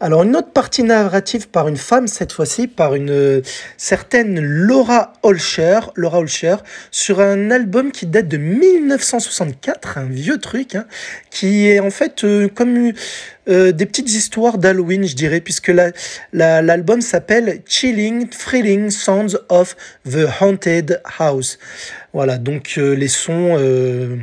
Alors, 0.00 0.22
une 0.22 0.34
autre 0.36 0.50
partie 0.50 0.82
narrative 0.82 1.48
par 1.48 1.68
une 1.68 1.76
femme, 1.76 2.08
cette 2.08 2.32
fois-ci, 2.32 2.66
par 2.66 2.94
une 2.94 3.10
euh, 3.10 3.40
certaine 3.76 4.40
Laura 4.40 5.12
Holscher, 5.22 5.80
Laura 5.94 6.18
Holscher, 6.18 6.56
sur 6.90 7.20
un 7.20 7.50
album 7.50 7.92
qui 7.92 8.06
date 8.06 8.28
de 8.28 8.36
1964, 8.36 9.98
un 9.98 10.04
vieux 10.04 10.38
truc, 10.38 10.74
hein, 10.74 10.86
qui 11.30 11.68
est 11.68 11.80
en 11.80 11.90
fait 11.90 12.24
euh, 12.24 12.48
comme 12.48 12.92
euh, 13.48 13.72
des 13.72 13.86
petites 13.86 14.10
histoires 14.10 14.58
d'Halloween, 14.58 15.06
je 15.06 15.16
dirais, 15.16 15.40
puisque 15.40 15.72
l'album 16.32 17.00
s'appelle 17.00 17.62
Chilling, 17.66 18.28
Thrilling 18.28 18.90
Sounds 18.90 19.36
of 19.48 19.76
the 20.08 20.26
Haunted 20.40 21.00
House. 21.18 21.58
Voilà, 22.12 22.36
donc 22.36 22.74
euh, 22.76 22.94
les 22.94 23.08
sons 23.08 23.56
euh, 23.58 24.16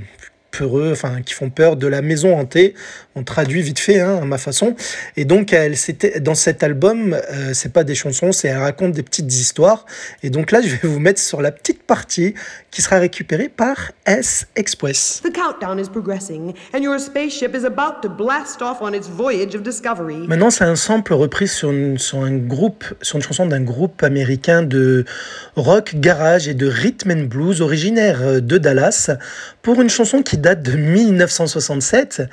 peureux, 0.52 0.92
enfin 0.92 1.22
qui 1.24 1.34
font 1.34 1.50
peur 1.50 1.76
de 1.76 1.88
la 1.88 2.02
maison 2.02 2.38
hantée. 2.38 2.76
On 3.20 3.24
traduit 3.24 3.62
vite 3.62 3.80
fait 3.80 4.00
hein, 4.00 4.20
à 4.22 4.26
ma 4.26 4.38
façon. 4.38 4.76
Et 5.18 5.26
donc 5.26 5.52
elle 5.52 5.76
c'était 5.76 6.22
dans 6.22 6.36
cet 6.36 6.64
album, 6.64 7.14
euh, 7.14 7.52
c'est 7.54 7.74
pas 7.74 7.84
des 7.84 7.96
chansons, 7.96 8.32
c'est 8.32 8.48
elle 8.48 8.60
raconte 8.60 8.94
des 8.94 9.04
petites 9.04 9.34
histoires. 9.34 9.86
Et 10.24 10.30
donc 10.30 10.52
là, 10.52 10.62
je 10.62 10.70
vais 10.70 10.88
vous 10.88 11.00
mettre 11.00 11.20
sur 11.20 11.42
la 11.42 11.52
petite 11.52 11.84
partie 11.84 12.34
qui 12.72 12.82
sera 12.82 12.98
récupérée 12.98 13.50
par 13.50 13.92
S 14.06 14.48
Express. 14.56 15.22
The 15.22 15.34
countdown 15.34 15.80
is 15.80 15.90
progressing 15.90 16.54
and 16.74 16.80
your 16.80 16.98
spaceship 16.98 17.54
is 17.54 17.66
about 17.66 18.02
to 18.04 18.10
blast 18.10 18.62
off 18.62 18.78
on 18.82 18.94
its 18.94 19.10
voyage 19.10 19.54
of 19.54 19.64
discovery. 19.64 20.28
Maintenant, 20.28 20.50
c'est 20.50 20.64
un 20.64 20.78
sample 20.78 21.14
repris 21.14 21.50
sur, 21.50 21.72
une, 21.72 21.98
sur 21.98 22.20
un 22.20 22.38
groupe, 22.38 22.86
sur 23.02 23.18
une 23.18 23.24
chanson 23.24 23.46
d'un 23.46 23.62
groupe 23.62 24.02
américain 24.02 24.64
de 24.64 25.04
rock 25.58 25.96
garage 25.96 26.48
et 26.48 26.54
de 26.54 26.68
rhythm 26.68 27.12
and 27.12 27.24
blues 27.26 27.60
originaire 27.60 28.42
de 28.42 28.58
Dallas 28.58 29.10
pour 29.62 29.82
une 29.82 29.90
chanson 29.90 30.22
qui 30.22 30.38
date 30.38 30.64
de 30.64 30.72
1967. 30.72 32.24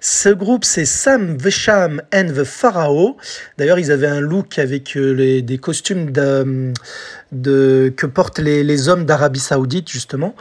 Ce 0.00 0.28
groupe, 0.34 0.64
c'est 0.64 0.84
Sam 0.84 1.36
the 1.36 1.50
Sham 1.50 2.02
and 2.12 2.26
the 2.34 2.44
Pharaoh. 2.44 3.16
D'ailleurs, 3.58 3.78
ils 3.78 3.90
avaient 3.90 4.06
un 4.06 4.20
look 4.20 4.58
avec 4.58 4.96
euh, 4.96 5.12
les, 5.12 5.42
des 5.42 5.58
costumes 5.58 6.12
que 6.12 8.06
portent 8.06 8.38
les, 8.38 8.64
les 8.64 8.88
hommes 8.88 9.04
d'Arabie 9.04 9.40
Saoudite, 9.40 9.88
justement. 9.90 10.34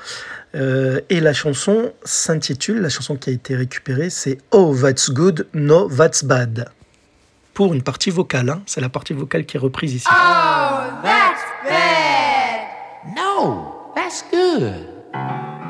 Euh, 0.55 1.01
et 1.09 1.19
la 1.19 1.33
chanson 1.33 1.93
s'intitule, 2.03 2.81
la 2.81 2.89
chanson 2.89 3.15
qui 3.15 3.31
a 3.31 3.33
été 3.33 3.55
récupérée, 3.55 4.09
c'est 4.09 4.37
Oh, 4.51 4.75
that's 4.79 5.09
good, 5.09 5.47
no, 5.53 5.89
that's 5.89 6.23
bad. 6.23 6.69
Pour 7.53 7.73
une 7.73 7.81
partie 7.81 8.11
vocale, 8.11 8.49
hein. 8.49 8.61
c'est 8.65 8.81
la 8.81 8.89
partie 8.89 9.13
vocale 9.13 9.45
qui 9.45 9.57
est 9.57 9.59
reprise 9.59 9.93
ici. 9.93 10.07
Oh, 10.09 11.01
that's 11.03 11.41
bad. 11.63 13.15
No, 13.15 13.91
that's 13.95 14.23
good. 14.31 15.62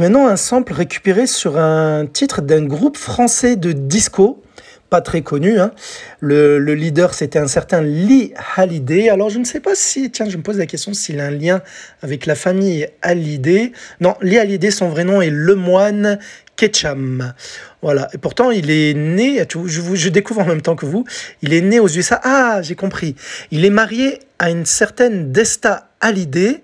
Maintenant, 0.00 0.26
un 0.26 0.36
sample 0.36 0.72
récupéré 0.72 1.26
sur 1.26 1.58
un 1.58 2.06
titre 2.06 2.40
d'un 2.40 2.64
groupe 2.64 2.96
français 2.96 3.56
de 3.56 3.72
disco, 3.72 4.42
pas 4.88 5.02
très 5.02 5.20
connu. 5.20 5.60
Hein. 5.60 5.72
Le, 6.20 6.58
leader, 6.74 7.12
c'était 7.12 7.38
un 7.38 7.46
certain 7.46 7.82
Lee 7.82 8.32
Hallyday. 8.56 9.10
Alors, 9.10 9.28
je 9.28 9.38
ne 9.38 9.44
sais 9.44 9.60
pas 9.60 9.74
si, 9.74 10.10
tiens, 10.10 10.28
je 10.28 10.38
me 10.38 10.42
pose 10.42 10.56
la 10.56 10.64
question 10.64 10.94
s'il 10.94 11.20
a 11.20 11.26
un 11.26 11.30
lien 11.30 11.60
avec 12.02 12.24
la 12.24 12.34
famille 12.34 12.88
Hallyday. 13.02 13.72
Non, 14.00 14.14
Lee 14.22 14.38
Hallyday, 14.38 14.70
son 14.70 14.88
vrai 14.88 15.04
nom 15.04 15.20
est 15.20 15.30
Lemoine 15.30 16.18
Ketcham. 16.60 17.32
Voilà. 17.80 18.08
Et 18.12 18.18
pourtant, 18.18 18.50
il 18.50 18.70
est 18.70 18.92
né, 18.92 19.42
je, 19.50 19.94
je 19.94 20.08
découvre 20.10 20.42
en 20.42 20.44
même 20.44 20.60
temps 20.60 20.76
que 20.76 20.84
vous, 20.84 21.06
il 21.40 21.54
est 21.54 21.62
né 21.62 21.80
aux 21.80 21.88
USA. 21.88 22.20
Ah, 22.22 22.60
j'ai 22.60 22.74
compris. 22.74 23.16
Il 23.50 23.64
est 23.64 23.70
marié 23.70 24.18
à 24.38 24.50
une 24.50 24.66
certaine 24.66 25.32
Desta 25.32 25.88
Hallyday, 26.02 26.62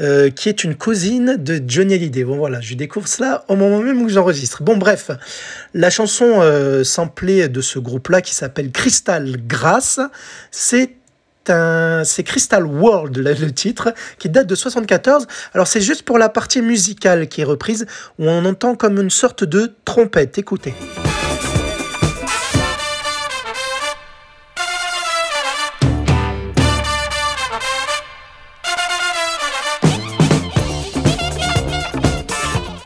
euh, 0.00 0.30
qui 0.30 0.48
est 0.48 0.62
une 0.62 0.76
cousine 0.76 1.36
de 1.38 1.60
Johnny 1.66 1.94
Hallyday. 1.94 2.22
Bon 2.22 2.36
voilà, 2.36 2.60
je 2.60 2.74
découvre 2.74 3.08
cela 3.08 3.44
au 3.48 3.56
moment 3.56 3.80
même 3.80 4.00
où 4.00 4.08
j'enregistre. 4.08 4.62
Bon 4.62 4.76
bref, 4.76 5.10
la 5.74 5.90
chanson 5.90 6.40
euh, 6.40 6.84
samplée 6.84 7.48
de 7.48 7.60
ce 7.60 7.80
groupe-là 7.80 8.20
qui 8.20 8.36
s'appelle 8.36 8.70
Crystal 8.70 9.36
Grass, 9.44 9.98
c'est 10.52 10.90
c'est 11.46 12.22
Crystal 12.24 12.64
World 12.64 13.16
le 13.16 13.52
titre 13.52 13.94
qui 14.18 14.28
date 14.28 14.46
de 14.46 14.54
74. 14.54 15.26
Alors 15.54 15.66
c'est 15.66 15.80
juste 15.80 16.02
pour 16.02 16.18
la 16.18 16.28
partie 16.28 16.62
musicale 16.62 17.28
qui 17.28 17.40
est 17.40 17.44
reprise 17.44 17.86
où 18.18 18.28
on 18.28 18.44
entend 18.44 18.74
comme 18.74 19.00
une 19.00 19.10
sorte 19.10 19.44
de 19.44 19.74
trompette. 19.84 20.38
Écoutez. 20.38 20.74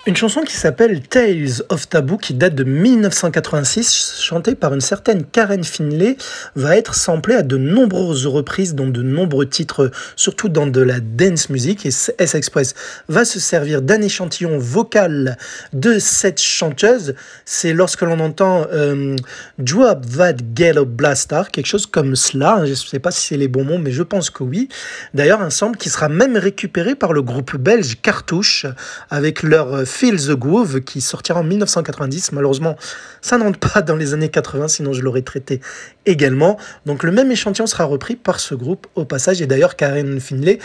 Une 0.09 0.15
chanson 0.15 0.43
qui 0.43 0.55
s'appelle 0.55 1.01
Tales 1.01 1.65
of 1.69 1.89
Taboo, 1.89 2.17
qui 2.17 2.33
date 2.33 2.55
de 2.55 2.63
1986, 2.63 4.21
chantée 4.21 4.55
par 4.55 4.73
une 4.73 4.81
certaine 4.81 5.25
Karen 5.25 5.65
Finlay, 5.65 6.17
va 6.55 6.77
être 6.77 6.95
samplée 6.95 7.35
à 7.35 7.43
de 7.43 7.57
nombreuses 7.57 8.29
reprises 8.29 8.77
dans 8.77 8.87
de 8.87 9.03
nombreux 9.03 9.47
titres, 9.47 9.91
surtout 10.15 10.49
dans 10.49 10.69
de 10.69 10.81
la 10.81 11.01
dance 11.01 11.51
music. 11.51 11.87
Et 11.87 11.91
S-Express 12.19 12.77
va 13.09 13.25
se 13.25 13.41
servir 13.41 13.83
d'un 13.83 14.01
échantillon 14.01 14.59
vocal 14.59 15.37
de 15.73 15.99
cette 15.99 16.41
chanteuse. 16.41 17.17
C'est 17.45 17.73
lorsque 17.73 18.03
l'on 18.03 18.21
entend 18.21 18.69
euh, 18.73 19.17
Drop 19.59 20.07
That 20.17 20.35
Ghetto 20.55 20.85
Blaster, 20.85 21.43
quelque 21.51 21.67
chose 21.67 21.87
comme 21.87 22.15
cela. 22.15 22.61
Je 22.65 22.71
ne 22.71 22.77
sais 22.77 23.01
pas 23.01 23.11
si 23.11 23.27
c'est 23.27 23.37
les 23.37 23.49
bons 23.49 23.65
mots, 23.65 23.79
mais 23.79 23.91
je 23.91 24.05
pense 24.05 24.31
que 24.31 24.45
oui. 24.45 24.69
D'ailleurs, 25.15 25.41
un 25.41 25.51
sample 25.51 25.79
qui 25.79 25.91
sera 25.91 26.09
même 26.09 26.37
récupéré 26.37 26.95
par 26.95 27.13
le 27.13 27.23
groupe 27.23 27.57
belge 27.57 27.97
Cartouche 28.01 28.67
avec 29.11 29.43
leur 29.43 29.85
Feel 29.97 30.17
the 30.17 30.33
Groove 30.33 30.83
qui 30.83 31.01
sortira 31.01 31.41
en 31.41 31.43
1990. 31.43 32.33
Malheureusement, 32.33 32.77
ça 33.23 33.39
n'entre 33.39 33.59
pas 33.59 33.81
dans 33.81 33.97
les 33.97 34.13
années 34.13 34.29
80, 34.29 34.69
sinon 34.69 34.93
je 34.93 35.01
l'aurais 35.01 35.23
traité 35.23 35.63
également. 36.05 36.59
Donc 36.85 37.03
le 37.03 37.13
même 37.13 37.33
échantillon 37.33 37.67
sera 37.67 37.85
repris 37.85 38.15
par 38.15 38.39
ce 38.39 38.55
groupe 38.55 38.87
au 38.95 39.07
passage. 39.07 39.41
Et 39.41 39.47
d'ailleurs, 39.47 39.75
Karen 39.75 40.21
Finlay, 40.21 40.59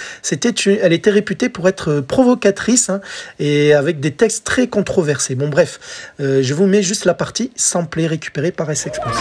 elle 0.81 0.91
était 0.91 1.11
réputée 1.11 1.47
pour 1.47 1.69
être 1.69 2.01
provocatrice 2.01 2.89
hein, 2.89 3.00
et 3.39 3.73
avec 3.73 4.01
des 4.01 4.11
textes 4.11 4.45
très 4.45 4.67
controversés. 4.67 5.35
Bon 5.35 5.47
bref, 5.47 5.79
euh, 6.19 6.43
je 6.43 6.53
vous 6.53 6.67
mets 6.67 6.83
juste 6.83 7.05
la 7.05 7.13
partie 7.13 7.51
samplée 7.55 8.07
récupérée 8.07 8.51
par 8.51 8.69
S-Express. 8.69 9.15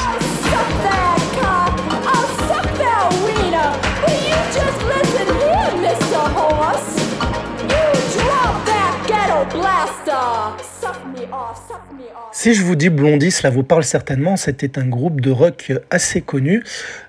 Si 12.42 12.54
je 12.54 12.64
vous 12.64 12.74
dis 12.74 12.88
Blondie, 12.88 13.30
cela 13.30 13.50
vous 13.50 13.64
parle 13.64 13.84
certainement. 13.84 14.34
C'était 14.38 14.78
un 14.78 14.86
groupe 14.86 15.20
de 15.20 15.30
rock 15.30 15.74
assez 15.90 16.22
connu 16.22 16.64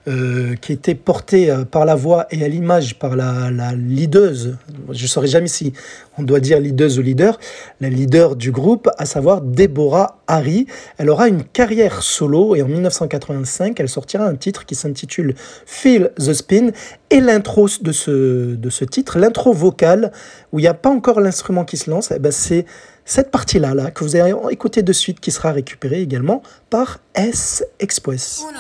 euh, 0.09 0.55
qui 0.59 0.73
était 0.73 0.93
porté 0.93 1.49
euh, 1.49 1.63
par 1.63 1.85
la 1.85 1.95
voix 1.95 2.27
et 2.31 2.43
à 2.43 2.49
l'image 2.49 2.99
par 2.99 3.15
la, 3.15 3.49
la 3.49 3.71
leaduse. 3.71 4.57
Je 4.89 5.03
ne 5.03 5.07
saurais 5.07 5.27
jamais 5.27 5.47
si 5.47 5.71
on 6.17 6.23
doit 6.23 6.41
dire 6.41 6.59
leaduse 6.59 6.99
ou 6.99 7.01
leader. 7.01 7.39
La 7.79 7.87
leader 7.87 8.35
du 8.35 8.51
groupe, 8.51 8.89
à 8.97 9.05
savoir 9.05 9.39
Deborah 9.39 10.19
Harry. 10.27 10.67
Elle 10.97 11.09
aura 11.09 11.29
une 11.29 11.45
carrière 11.45 12.03
solo 12.03 12.53
et 12.57 12.61
en 12.61 12.67
1985, 12.67 13.79
elle 13.79 13.87
sortira 13.87 14.25
un 14.25 14.35
titre 14.35 14.65
qui 14.65 14.75
s'intitule 14.75 15.35
Feel 15.65 16.11
the 16.17 16.33
Spin. 16.33 16.71
Et 17.09 17.21
l'intro 17.21 17.69
de 17.81 17.91
ce, 17.93 18.55
de 18.55 18.69
ce 18.69 18.83
titre, 18.83 19.17
l'intro 19.17 19.53
vocale, 19.53 20.11
où 20.51 20.59
il 20.59 20.63
n'y 20.63 20.67
a 20.67 20.73
pas 20.73 20.89
encore 20.89 21.21
l'instrument 21.21 21.63
qui 21.63 21.77
se 21.77 21.89
lance, 21.89 22.11
eh 22.13 22.19
ben 22.19 22.33
c'est 22.33 22.65
cette 23.11 23.29
partie-là 23.29 23.73
là, 23.73 23.91
que 23.91 24.05
vous 24.05 24.15
allez 24.15 24.33
écouter 24.51 24.83
de 24.83 24.93
suite 24.93 25.19
qui 25.19 25.31
sera 25.31 25.51
récupérée 25.51 26.01
également 26.01 26.41
par 26.69 26.99
S 27.13 27.61
Express. 27.81 28.41
Uno, 28.49 28.59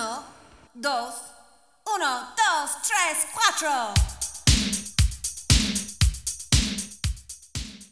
dos, 0.75 0.89
uno, 1.87 2.05
dos, 2.35 2.69
tres, 2.83 3.27
cuatro. 3.33 3.93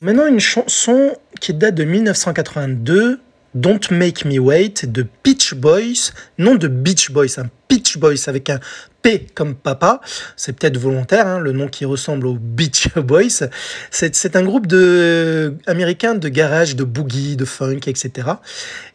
Maintenant, 0.01 0.25
une 0.25 0.41
chanson 0.41 1.15
qui 1.39 1.53
date 1.53 1.75
de 1.75 1.85
1982, 1.85 3.21
Don't 3.55 3.79
Make 3.91 4.25
Me 4.25 4.37
Wait, 4.37 4.85
de 4.85 5.07
Beach 5.23 5.53
Boys, 5.53 6.11
non 6.37 6.55
de 6.55 6.67
Beach 6.67 7.09
Boys, 7.11 7.39
un 7.39 7.49
Beach 7.69 7.97
Boys 7.97 8.27
avec 8.27 8.49
un 8.49 8.59
P 9.01 9.27
comme 9.33 9.55
papa. 9.55 10.01
C'est 10.35 10.53
peut-être 10.53 10.77
volontaire, 10.77 11.27
hein, 11.27 11.39
le 11.39 11.51
nom 11.51 11.67
qui 11.67 11.85
ressemble 11.85 12.27
aux 12.27 12.37
Beach 12.39 12.89
Boys. 12.95 13.47
C'est 13.91 14.35
un 14.35 14.43
groupe 14.43 14.67
de, 14.67 15.55
américain 15.67 16.15
de 16.15 16.29
garage, 16.29 16.75
de 16.75 16.83
boogie, 16.83 17.35
de 17.35 17.45
funk, 17.45 17.81
etc. 17.87 18.27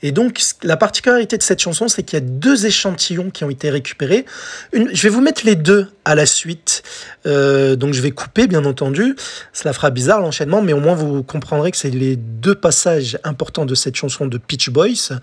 Et 0.03 0.13
donc, 0.13 0.41
la 0.63 0.77
particularité 0.77 1.37
de 1.39 1.43
cette 1.43 1.61
chanson, 1.61 1.89
c'est 1.89 2.03
qu'il 2.03 2.19
y 2.19 2.23
a 2.23 2.25
deux 2.25 2.67
échantillons 2.67 3.31
qui 3.31 3.45
ont 3.45 3.51
été 3.51 3.71
récupérés. 3.71 4.25
Une, 4.73 4.95
je 4.95 5.03
vais 5.03 5.09
vous 5.09 5.21
mettre 5.21 5.45
les 5.45 5.57
deux 5.57 5.89
à 6.05 6.15
la 6.15 6.27
suite. 6.27 6.83
Euh, 7.27 7.77
donc 7.77 7.95
je 7.95 8.03
vais 8.03 8.11
couper, 8.11 8.47
bien 8.47 8.65
entendu. 8.65 9.17
Cela 9.53 9.73
fera 9.73 9.91
bizarre 9.91 10.21
l'enchaînement, 10.21 10.63
mais 10.63 10.73
au 10.73 10.81
moins 10.81 10.95
vous 10.95 11.23
comprendrez 11.23 11.71
que 11.71 11.77
c'est 11.77 11.91
les 11.91 12.17
deux 12.17 12.55
passages 12.55 13.19
importants 13.25 13.65
de 13.65 13.75
cette 13.75 13.97
chanson 13.97 14.27
de 14.27 14.39
Peach 14.39 14.71
Boys. 14.71 15.19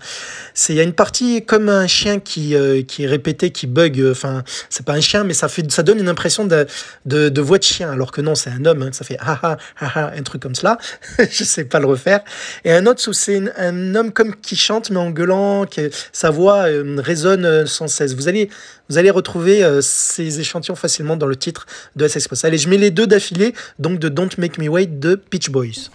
C'est 0.54 0.72
il 0.72 0.76
y 0.76 0.80
a 0.80 0.82
une 0.82 0.92
partie 0.92 1.44
comme 1.44 1.68
un 1.68 1.86
chien 1.86 2.18
qui 2.18 2.54
euh, 2.54 2.82
qui 2.82 3.04
est 3.04 3.06
répété, 3.06 3.50
qui 3.50 3.66
bug. 3.66 4.04
Enfin, 4.10 4.42
c'est 4.70 4.84
pas 4.84 4.94
un 4.94 5.00
chien, 5.00 5.24
mais 5.24 5.34
ça 5.34 5.48
fait 5.48 5.70
ça 5.70 5.82
donne 5.82 5.98
une 5.98 6.08
impression 6.08 6.44
de 6.46 6.66
de, 7.06 7.40
voix 7.40 7.58
de 7.58 7.64
chien, 7.64 7.90
alors 7.90 8.10
que 8.12 8.20
non, 8.20 8.34
c'est 8.34 8.50
un 8.50 8.64
homme. 8.64 8.82
Hein, 8.82 8.90
ça 8.92 9.04
fait 9.04 9.18
ha 9.20 9.38
ha 9.42 9.56
ha 9.80 10.00
ha, 10.00 10.12
un 10.16 10.22
truc 10.22 10.42
comme 10.42 10.54
cela. 10.54 10.78
je 11.18 11.44
sais 11.44 11.64
pas 11.64 11.78
le 11.78 11.86
refaire. 11.86 12.20
Et 12.64 12.72
un 12.72 12.86
autre 12.86 13.08
où 13.08 13.12
c'est 13.12 13.42
un 13.56 13.94
homme 13.94 14.12
comme 14.12 14.34
qui 14.36 14.56
chante 14.56 14.90
mais 14.90 14.98
en 14.98 15.10
gueulant, 15.10 15.66
qui, 15.66 15.82
sa 16.12 16.30
voix 16.30 16.68
euh, 16.68 16.96
résonne 16.98 17.66
sans 17.66 17.88
cesse. 17.88 18.14
Vous 18.14 18.28
allez 18.28 18.50
vous 18.88 18.98
allez 18.98 19.10
retrouver 19.10 19.62
ces 19.80 20.40
échantillons 20.40 20.74
facilement 20.74 21.16
dans 21.16 21.26
le 21.26 21.36
titre 21.36 21.66
de 21.96 22.06
SS 22.06 22.44
Allez, 22.44 22.58
je 22.58 22.68
mets 22.68 22.78
les 22.78 22.90
deux 22.90 23.06
d'affilée, 23.06 23.54
donc 23.78 23.98
de 23.98 24.08
Don't 24.08 24.30
Make 24.38 24.58
Me 24.58 24.68
Wait 24.68 24.86
de 24.86 25.14
Peach 25.14 25.50
Boys. 25.50 25.90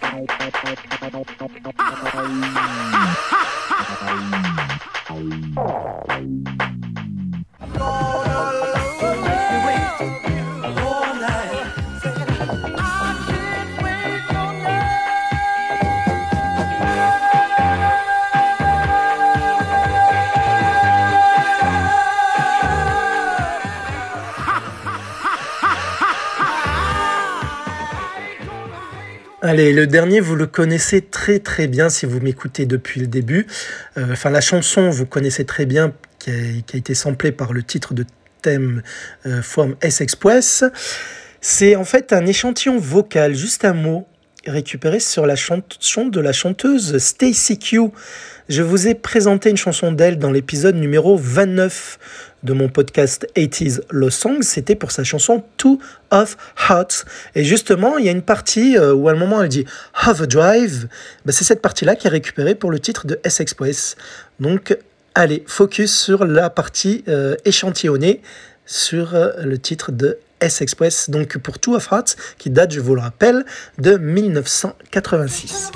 Le 29.60 29.86
dernier, 29.86 30.20
vous 30.20 30.36
le 30.36 30.46
connaissez 30.46 31.00
très 31.00 31.40
très 31.40 31.66
bien 31.66 31.88
si 31.88 32.06
vous 32.06 32.20
m'écoutez 32.20 32.64
depuis 32.64 33.00
le 33.00 33.08
début. 33.08 33.44
Euh, 33.96 34.12
enfin, 34.12 34.30
la 34.30 34.40
chanson, 34.40 34.88
vous 34.88 35.04
connaissez 35.04 35.44
très 35.44 35.66
bien, 35.66 35.94
qui 36.20 36.30
a, 36.30 36.76
été 36.76 36.94
samplée 36.94 37.32
par 37.32 37.52
le 37.52 37.64
titre 37.64 37.92
de 37.92 38.04
thème 38.40 38.84
euh, 39.26 39.42
Form 39.42 39.74
S 39.82 40.00
Express. 40.00 40.62
C'est 41.40 41.74
en 41.74 41.84
fait 41.84 42.12
un 42.12 42.24
échantillon 42.24 42.78
vocal, 42.78 43.34
juste 43.34 43.64
un 43.64 43.72
mot, 43.72 44.06
récupéré 44.46 45.00
sur 45.00 45.26
la 45.26 45.34
chanson 45.34 46.06
de 46.06 46.20
la 46.20 46.32
chanteuse 46.32 46.98
Stacy 46.98 47.58
Q. 47.58 47.80
Je 48.48 48.62
vous 48.62 48.86
ai 48.86 48.94
présenté 48.94 49.50
une 49.50 49.56
chanson 49.56 49.90
d'elle 49.90 50.18
dans 50.18 50.30
l'épisode 50.30 50.76
numéro 50.76 51.16
29 51.16 51.98
de 52.42 52.52
mon 52.52 52.68
podcast 52.68 53.26
80s 53.36 53.80
Lost 53.90 54.20
Songs, 54.20 54.42
c'était 54.42 54.74
pour 54.74 54.90
sa 54.90 55.04
chanson 55.04 55.44
Two 55.56 55.78
of 56.10 56.36
Hearts. 56.68 57.04
Et 57.34 57.44
justement, 57.44 57.98
il 57.98 58.06
y 58.06 58.08
a 58.08 58.12
une 58.12 58.22
partie 58.22 58.76
euh, 58.76 58.94
où 58.94 59.08
à 59.08 59.12
un 59.12 59.16
moment 59.16 59.42
elle 59.42 59.48
dit 59.48 59.64
Overdrive. 60.06 60.88
Ben, 61.24 61.32
c'est 61.32 61.44
cette 61.44 61.62
partie-là 61.62 61.96
qui 61.96 62.06
est 62.06 62.10
récupérée 62.10 62.54
pour 62.54 62.70
le 62.70 62.78
titre 62.78 63.06
de 63.06 63.18
S-Express. 63.24 63.96
Donc, 64.40 64.76
allez, 65.14 65.44
focus 65.46 65.96
sur 65.96 66.24
la 66.24 66.50
partie 66.50 67.04
euh, 67.08 67.36
échantillonnée 67.44 68.22
sur 68.66 69.14
euh, 69.14 69.32
le 69.42 69.58
titre 69.58 69.92
de 69.92 70.18
S-Express. 70.40 71.10
Donc, 71.10 71.38
pour 71.38 71.58
Two 71.58 71.74
of 71.74 71.88
Hearts, 71.90 72.16
qui 72.38 72.50
date, 72.50 72.72
je 72.72 72.80
vous 72.80 72.94
le 72.94 73.00
rappelle, 73.00 73.44
de 73.78 73.96
1986. 73.96 75.72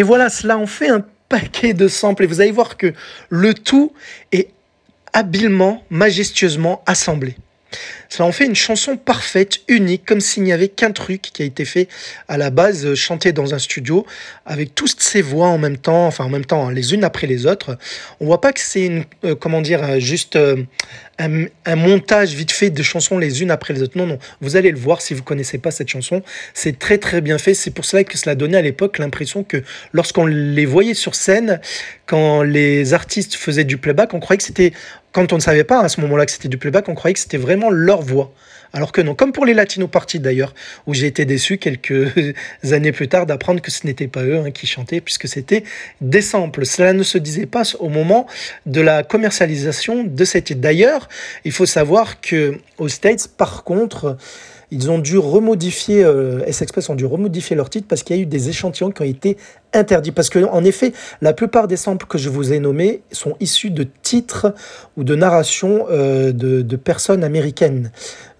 Et 0.00 0.02
voilà, 0.02 0.30
cela 0.30 0.56
en 0.56 0.66
fait 0.66 0.88
un 0.88 1.04
paquet 1.28 1.74
de 1.74 1.86
samples. 1.86 2.24
Et 2.24 2.26
vous 2.26 2.40
allez 2.40 2.52
voir 2.52 2.78
que 2.78 2.94
le 3.28 3.52
tout 3.52 3.92
est 4.32 4.48
habilement, 5.12 5.84
majestueusement 5.90 6.82
assemblé. 6.86 7.36
Cela 8.10 8.28
en 8.28 8.32
fait 8.32 8.44
une 8.44 8.56
chanson 8.56 8.96
parfaite, 8.96 9.60
unique, 9.68 10.04
comme 10.04 10.20
s'il 10.20 10.42
n'y 10.42 10.52
avait 10.52 10.68
qu'un 10.68 10.90
truc 10.90 11.22
qui 11.22 11.42
a 11.42 11.46
été 11.46 11.64
fait 11.64 11.88
à 12.28 12.36
la 12.36 12.50
base, 12.50 12.84
euh, 12.84 12.94
chanté 12.96 13.32
dans 13.32 13.54
un 13.54 13.58
studio, 13.58 14.04
avec 14.44 14.74
toutes 14.74 15.00
ces 15.00 15.22
voix 15.22 15.46
en 15.46 15.58
même 15.58 15.78
temps, 15.78 16.06
enfin 16.06 16.24
en 16.24 16.28
même 16.28 16.44
temps, 16.44 16.68
hein, 16.68 16.72
les 16.72 16.92
unes 16.92 17.04
après 17.04 17.28
les 17.28 17.46
autres. 17.46 17.78
On 18.18 18.26
voit 18.26 18.40
pas 18.40 18.52
que 18.52 18.60
c'est 18.60 18.84
une, 18.84 19.04
euh, 19.24 19.36
comment 19.36 19.60
dire, 19.60 19.82
euh, 19.84 20.00
juste 20.00 20.36
un, 21.20 21.76
montage 21.76 22.34
vite 22.34 22.50
fait 22.50 22.70
de 22.70 22.82
chansons 22.82 23.18
les 23.18 23.42
unes 23.42 23.50
après 23.50 23.74
les 23.74 23.82
autres. 23.82 23.96
Non, 23.96 24.06
non, 24.06 24.18
vous 24.40 24.56
allez 24.56 24.70
le 24.70 24.78
voir 24.78 25.00
si 25.02 25.14
vous 25.14 25.22
connaissez 25.22 25.58
pas 25.58 25.70
cette 25.70 25.88
chanson. 25.88 26.22
C'est 26.54 26.78
très 26.78 26.98
très 26.98 27.20
bien 27.20 27.38
fait. 27.38 27.54
C'est 27.54 27.70
pour 27.70 27.84
cela 27.84 28.04
que 28.04 28.16
cela 28.16 28.34
donnait 28.34 28.58
à 28.58 28.62
l'époque 28.62 28.98
l'impression 28.98 29.44
que 29.44 29.62
lorsqu'on 29.92 30.26
les 30.26 30.66
voyait 30.66 30.94
sur 30.94 31.14
scène, 31.14 31.60
quand 32.06 32.42
les 32.42 32.94
artistes 32.94 33.34
faisaient 33.34 33.64
du 33.64 33.76
playback, 33.76 34.14
on 34.14 34.20
croyait 34.20 34.38
que 34.38 34.44
c'était, 34.44 34.72
quand 35.12 35.32
on 35.32 35.36
ne 35.36 35.40
savait 35.40 35.64
pas 35.64 35.80
à 35.80 35.88
ce 35.88 36.00
moment-là 36.00 36.26
que 36.26 36.32
c'était 36.32 36.48
du 36.48 36.58
playback, 36.58 36.88
on 36.88 36.94
croyait 36.94 37.14
que 37.14 37.20
c'était 37.20 37.36
vraiment 37.36 37.70
leur 37.70 37.99
voix. 38.00 38.32
Alors 38.72 38.92
que 38.92 39.00
non, 39.00 39.14
comme 39.14 39.32
pour 39.32 39.46
les 39.46 39.54
Latino 39.54 39.88
Party 39.88 40.20
d'ailleurs, 40.20 40.54
où 40.86 40.94
j'ai 40.94 41.06
été 41.06 41.24
déçu 41.24 41.58
quelques 41.58 42.12
années 42.70 42.92
plus 42.92 43.08
tard 43.08 43.26
d'apprendre 43.26 43.60
que 43.60 43.70
ce 43.70 43.86
n'était 43.86 44.06
pas 44.06 44.22
eux 44.22 44.38
hein, 44.38 44.50
qui 44.50 44.66
chantaient, 44.66 45.00
puisque 45.00 45.26
c'était 45.26 45.64
des 46.00 46.22
samples. 46.22 46.64
Cela 46.64 46.92
ne 46.92 47.02
se 47.02 47.18
disait 47.18 47.46
pas 47.46 47.62
au 47.80 47.88
moment 47.88 48.26
de 48.66 48.80
la 48.80 49.02
commercialisation 49.02 50.04
de 50.04 50.24
cette 50.24 50.44
titre. 50.44 50.60
D'ailleurs, 50.60 51.08
il 51.44 51.52
faut 51.52 51.66
savoir 51.66 52.20
que 52.20 52.58
aux 52.78 52.88
States, 52.88 53.28
par 53.36 53.64
contre, 53.64 54.16
ils 54.70 54.90
ont 54.90 54.98
dû 54.98 55.18
remodifier, 55.18 56.04
euh, 56.04 56.44
S-Express 56.46 56.88
ont 56.88 56.94
dû 56.94 57.06
remodifier 57.06 57.56
leur 57.56 57.70
titre 57.70 57.86
parce 57.88 58.02
qu'il 58.02 58.16
y 58.16 58.18
a 58.18 58.22
eu 58.22 58.26
des 58.26 58.48
échantillons 58.48 58.90
qui 58.90 59.02
ont 59.02 59.06
été 59.06 59.36
interdits. 59.72 60.12
Parce 60.12 60.30
que, 60.30 60.38
en 60.44 60.64
effet, 60.64 60.92
la 61.20 61.32
plupart 61.32 61.68
des 61.68 61.76
samples 61.76 62.06
que 62.06 62.18
je 62.18 62.28
vous 62.28 62.52
ai 62.52 62.60
nommés 62.60 63.02
sont 63.10 63.36
issus 63.40 63.70
de 63.70 63.86
titres 64.02 64.54
ou 64.96 65.04
de 65.04 65.14
narrations 65.14 65.86
euh, 65.90 66.32
de, 66.32 66.76
personnes 66.76 67.24
américaines. 67.24 67.90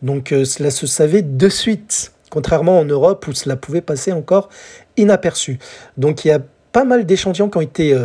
Donc, 0.03 0.33
euh, 0.33 0.45
cela 0.45 0.71
se 0.71 0.87
savait 0.87 1.23
de 1.23 1.49
suite, 1.49 2.13
contrairement 2.31 2.79
en 2.79 2.85
Europe 2.85 3.27
où 3.29 3.33
cela 3.33 3.57
pouvait 3.57 3.83
passer 3.83 4.13
encore 4.13 4.49
inaperçu. 4.97 5.59
Donc, 5.97 6.25
il 6.25 6.29
y 6.29 6.33
a 6.33 6.41
pas 6.73 6.85
mal 6.85 7.05
d'échantillons 7.05 7.51
qui 7.51 7.59
ont 7.59 7.63
été 7.63 7.97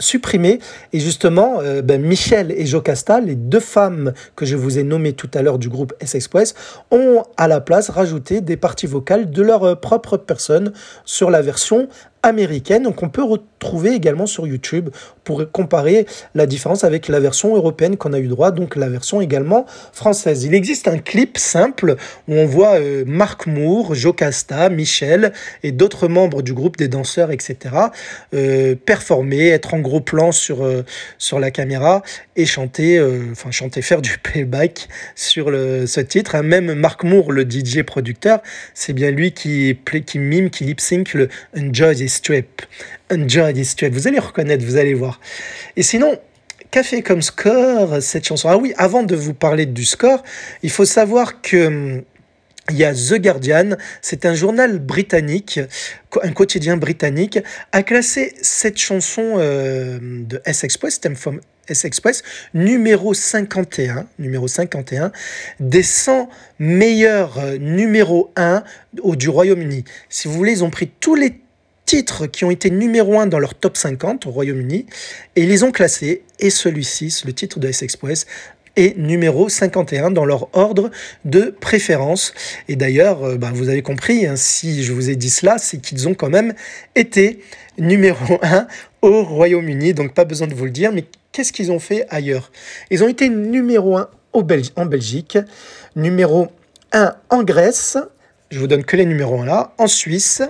supprimé. 0.00 0.58
Et 0.92 1.00
justement, 1.00 1.60
euh, 1.60 1.82
ben, 1.82 2.02
Michel 2.02 2.50
et 2.50 2.66
Jocasta, 2.66 3.20
les 3.20 3.36
deux 3.36 3.60
femmes 3.60 4.12
que 4.34 4.44
je 4.44 4.56
vous 4.56 4.78
ai 4.78 4.82
nommées 4.82 5.12
tout 5.12 5.30
à 5.34 5.42
l'heure 5.42 5.58
du 5.58 5.68
groupe 5.68 5.92
S-Express, 6.00 6.54
ont 6.90 7.22
à 7.36 7.46
la 7.46 7.60
place 7.60 7.90
rajouté 7.90 8.40
des 8.40 8.56
parties 8.56 8.86
vocales 8.86 9.30
de 9.30 9.42
leur 9.42 9.64
euh, 9.64 9.74
propre 9.74 10.16
personne 10.16 10.72
sur 11.04 11.30
la 11.30 11.42
version 11.42 11.88
américaine. 12.22 12.82
Donc 12.82 13.02
on 13.02 13.08
peut 13.08 13.22
retrouver 13.22 13.94
également 13.94 14.26
sur 14.26 14.46
YouTube 14.46 14.90
pour 15.24 15.50
comparer 15.50 16.06
la 16.34 16.46
différence 16.46 16.84
avec 16.84 17.08
la 17.08 17.20
version 17.20 17.54
européenne 17.54 17.96
qu'on 17.96 18.12
a 18.12 18.18
eu 18.18 18.26
droit, 18.26 18.50
donc 18.50 18.76
la 18.76 18.88
version 18.88 19.20
également 19.20 19.66
française. 19.92 20.44
Il 20.44 20.54
existe 20.54 20.88
un 20.88 20.98
clip 20.98 21.38
simple 21.38 21.96
où 22.28 22.34
on 22.34 22.46
voit 22.46 22.80
euh, 22.80 23.04
Marc 23.06 23.46
Moore, 23.46 23.94
Jocasta, 23.94 24.68
Michel 24.70 25.32
et 25.62 25.72
d'autres 25.72 26.08
membres 26.08 26.42
du 26.42 26.52
groupe 26.52 26.76
des 26.76 26.88
danseurs, 26.88 27.30
etc. 27.30 27.56
Euh, 28.34 28.74
performer, 28.74 29.48
être 29.48 29.74
en 29.74 29.80
gros 29.80 30.00
plan 30.00 30.32
sur, 30.32 30.64
euh, 30.64 30.84
sur 31.18 31.38
la 31.38 31.50
caméra 31.50 32.02
et 32.36 32.46
chanter, 32.46 33.00
enfin 33.30 33.50
chanter, 33.50 33.82
faire 33.82 34.02
du 34.02 34.18
playback 34.18 34.88
sur 35.14 35.50
le, 35.50 35.86
ce 35.86 36.00
titre. 36.00 36.34
Hein, 36.34 36.42
même 36.42 36.74
Marc 36.74 37.04
Moore, 37.04 37.32
le 37.32 37.42
DJ 37.48 37.82
producteur, 37.82 38.40
c'est 38.74 38.92
bien 38.92 39.10
lui 39.10 39.32
qui, 39.32 39.78
qui 40.06 40.18
mime, 40.18 40.50
qui 40.50 40.64
lip 40.64 40.80
sync 40.80 41.14
le 41.14 41.28
Enjoy 41.56 42.09
Strip. 42.10 42.62
Enjoy 43.10 43.52
this 43.52 43.70
strip. 43.70 43.92
Vous 43.92 44.06
allez 44.06 44.18
reconnaître, 44.18 44.64
vous 44.64 44.76
allez 44.76 44.94
voir. 44.94 45.20
Et 45.76 45.82
sinon, 45.82 46.18
fait 46.82 47.02
comme 47.02 47.22
score 47.22 48.00
cette 48.00 48.26
chanson 48.26 48.48
Ah 48.48 48.56
oui, 48.56 48.72
avant 48.76 49.02
de 49.02 49.14
vous 49.14 49.34
parler 49.34 49.66
du 49.66 49.84
score, 49.84 50.22
il 50.62 50.70
faut 50.70 50.84
savoir 50.84 51.40
que 51.42 51.66
hum, 51.66 52.02
il 52.68 52.76
y 52.76 52.84
a 52.84 52.94
The 52.94 53.20
Guardian, 53.20 53.70
c'est 54.00 54.26
un 54.26 54.34
journal 54.34 54.78
britannique, 54.78 55.58
un 56.22 56.30
quotidien 56.30 56.76
britannique, 56.76 57.40
a 57.72 57.82
classé 57.82 58.32
cette 58.42 58.78
chanson 58.78 59.34
euh, 59.38 59.98
de 60.00 60.40
S-Express, 60.44 61.00
Theme 61.00 61.16
from 61.16 61.40
S-Express, 61.66 62.22
numéro 62.54 63.12
51, 63.12 64.06
numéro 64.20 64.46
51, 64.46 65.10
des 65.58 65.82
100 65.82 66.28
meilleurs 66.60 67.38
euh, 67.38 67.58
numéro 67.58 68.30
1 68.36 68.62
du 69.16 69.28
Royaume-Uni. 69.28 69.84
Si 70.08 70.28
vous 70.28 70.34
voulez, 70.34 70.52
ils 70.52 70.64
ont 70.64 70.70
pris 70.70 70.90
tous 71.00 71.16
les 71.16 71.40
titres 71.90 72.26
qui 72.26 72.44
ont 72.44 72.52
été 72.52 72.70
numéro 72.70 73.18
1 73.18 73.26
dans 73.26 73.40
leur 73.40 73.56
top 73.56 73.76
50 73.76 74.24
au 74.26 74.30
Royaume-Uni 74.30 74.86
et 75.34 75.42
ils 75.42 75.48
les 75.48 75.64
ont 75.64 75.72
classés. 75.72 76.22
Et 76.38 76.48
celui-ci, 76.48 77.22
le 77.26 77.32
titre 77.32 77.58
de 77.58 77.66
S-Express, 77.66 78.26
et 78.76 78.94
numéro 78.96 79.48
51 79.48 80.12
dans 80.12 80.24
leur 80.24 80.56
ordre 80.56 80.92
de 81.24 81.52
préférence. 81.60 82.32
Et 82.68 82.76
d'ailleurs, 82.76 83.24
euh, 83.24 83.36
ben, 83.36 83.50
vous 83.50 83.68
avez 83.68 83.82
compris, 83.82 84.24
hein, 84.24 84.36
si 84.36 84.84
je 84.84 84.92
vous 84.92 85.10
ai 85.10 85.16
dit 85.16 85.30
cela, 85.30 85.58
c'est 85.58 85.78
qu'ils 85.78 86.06
ont 86.06 86.14
quand 86.14 86.30
même 86.30 86.54
été 86.94 87.40
numéro 87.76 88.38
1 88.42 88.68
au 89.02 89.24
Royaume-Uni, 89.24 89.92
donc 89.92 90.14
pas 90.14 90.24
besoin 90.24 90.46
de 90.46 90.54
vous 90.54 90.66
le 90.66 90.70
dire, 90.70 90.92
mais 90.92 91.06
qu'est-ce 91.32 91.52
qu'ils 91.52 91.72
ont 91.72 91.80
fait 91.80 92.06
ailleurs? 92.08 92.52
Ils 92.92 93.02
ont 93.02 93.08
été 93.08 93.28
numéro 93.28 93.96
1 93.96 94.08
au 94.32 94.46
en 94.76 94.86
Belgique, 94.86 95.38
numéro 95.96 96.46
1 96.92 97.16
en 97.30 97.42
Grèce, 97.42 97.98
je 98.50 98.58
vous 98.58 98.66
donne 98.66 98.84
que 98.84 98.96
les 98.96 99.06
numéros 99.06 99.40
1 99.40 99.44
là, 99.44 99.72
en 99.78 99.86
Suisse, 99.86 100.42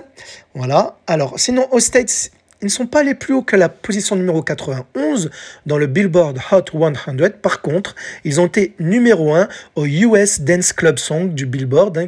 voilà. 0.53 0.97
Alors, 1.07 1.39
sinon, 1.39 1.67
aux 1.71 1.79
States, 1.79 2.31
ils 2.61 2.65
ne 2.65 2.69
sont 2.69 2.85
pas 2.85 3.01
les 3.01 3.15
plus 3.15 3.33
hauts 3.33 3.41
que 3.41 3.55
la 3.55 3.69
position 3.69 4.15
numéro 4.15 4.43
91 4.43 5.31
dans 5.65 5.79
le 5.79 5.87
Billboard 5.87 6.37
Hot 6.51 6.65
100. 6.71 6.93
Par 7.41 7.61
contre, 7.61 7.95
ils 8.23 8.39
ont 8.39 8.45
été 8.45 8.75
numéro 8.79 9.33
1 9.33 9.47
au 9.75 9.85
US 9.87 10.41
Dance 10.41 10.71
Club 10.71 10.99
Song 10.99 11.33
du 11.33 11.47
Billboard, 11.47 11.97
hein, 11.97 12.07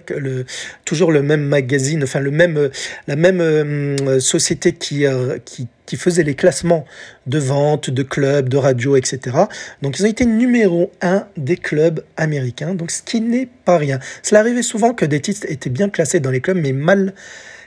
toujours 0.86 1.12
le 1.12 1.24
même 1.24 1.44
magazine, 1.44 2.04
enfin 2.04 2.20
le 2.20 2.30
même, 2.30 2.70
la 3.08 3.16
même 3.16 3.42
euh, 3.42 4.20
société 4.20 4.74
qui, 4.74 5.08
euh, 5.08 5.40
qui, 5.44 5.68
qui 5.88 5.98
faisait 5.98 6.24
les 6.24 6.36
classements 6.36 6.86
de 7.26 7.40
vente, 7.40 7.90
de 7.90 8.04
clubs, 8.04 8.48
de 8.48 8.58
radio, 8.58 8.96
etc. 8.96 9.36
Donc 9.82 9.98
ils 9.98 10.04
ont 10.04 10.10
été 10.10 10.28
numéro 10.28 10.92
1 11.02 11.26
des 11.36 11.58
clubs 11.58 12.04
américains, 12.16 12.76
donc 12.76 12.92
ce 12.92 13.02
qui 13.02 13.22
n'est 13.22 13.50
pas 13.66 13.80
rien. 13.80 14.00
Cela 14.22 14.42
arrivait 14.42 14.62
souvent 14.62 14.94
que 14.94 15.06
des 15.06 15.20
titres 15.20 15.48
étaient 15.50 15.72
bien 15.72 15.90
classés 15.90 16.20
dans 16.20 16.32
les 16.32 16.42
clubs, 16.42 16.58
mais 16.58 16.74
mal 16.74 17.14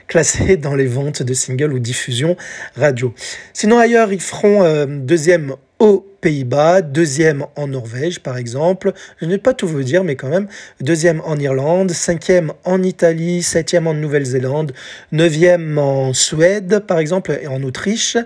classés 0.07 0.57
dans 0.57 0.75
les 0.75 0.87
ventes 0.87 1.23
de 1.23 1.33
singles 1.33 1.73
ou 1.73 1.79
diffusion 1.79 2.35
radio. 2.75 3.13
Sinon 3.53 3.77
ailleurs, 3.77 4.11
ils 4.13 4.21
feront 4.21 4.63
euh, 4.63 4.85
deuxième 4.87 5.55
aux 5.79 6.05
Pays-Bas, 6.21 6.81
deuxième 6.81 7.45
en 7.55 7.67
Norvège 7.67 8.19
par 8.19 8.37
exemple, 8.37 8.93
je 9.21 9.25
ne 9.25 9.31
vais 9.31 9.37
pas 9.37 9.53
tout 9.53 9.67
vous 9.67 9.83
dire 9.83 10.03
mais 10.03 10.15
quand 10.15 10.29
même, 10.29 10.47
deuxième 10.81 11.21
en 11.21 11.37
Irlande, 11.37 11.91
cinquième 11.91 12.51
en 12.63 12.81
Italie, 12.81 13.43
septième 13.43 13.85
en 13.85 13.93
Nouvelle-Zélande, 13.93 14.73
neuvième 15.11 15.77
en 15.77 16.13
Suède 16.13 16.79
par 16.87 16.97
exemple 16.97 17.37
et 17.41 17.47
en 17.47 17.61
Autriche 17.61 18.17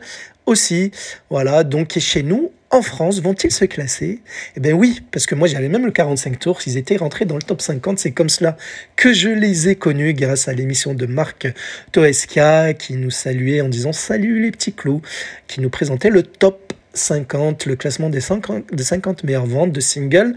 aussi. 0.45 0.91
Voilà, 1.29 1.63
donc 1.63 1.97
chez 1.99 2.23
nous, 2.23 2.51
en 2.71 2.81
France, 2.81 3.21
vont-ils 3.21 3.51
se 3.51 3.65
classer? 3.65 4.21
Eh 4.55 4.59
bien 4.59 4.73
oui, 4.73 5.01
parce 5.11 5.25
que 5.25 5.35
moi 5.35 5.47
j'avais 5.47 5.67
même 5.67 5.85
le 5.85 5.91
45 5.91 6.39
tours, 6.39 6.59
ils 6.65 6.77
étaient 6.77 6.97
rentrés 6.97 7.25
dans 7.25 7.35
le 7.35 7.41
top 7.41 7.61
50, 7.61 7.99
c'est 7.99 8.11
comme 8.11 8.29
cela 8.29 8.57
que 8.95 9.13
je 9.13 9.29
les 9.29 9.69
ai 9.69 9.75
connus 9.75 10.13
grâce 10.13 10.47
à 10.47 10.53
l'émission 10.53 10.93
de 10.93 11.05
Marc 11.05 11.47
Toesca 11.91 12.73
qui 12.73 12.93
nous 12.93 13.11
saluait 13.11 13.61
en 13.61 13.69
disant 13.69 13.91
salut 13.91 14.41
les 14.41 14.51
petits 14.51 14.73
clous, 14.73 15.01
qui 15.47 15.59
nous 15.59 15.69
présentait 15.69 16.09
le 16.09 16.23
top 16.23 16.73
50, 16.93 17.65
le 17.65 17.75
classement 17.75 18.09
des 18.09 18.21
50, 18.21 18.73
des 18.73 18.83
50 18.83 19.23
meilleures 19.23 19.45
ventes 19.45 19.71
de 19.71 19.79
singles 19.79 20.35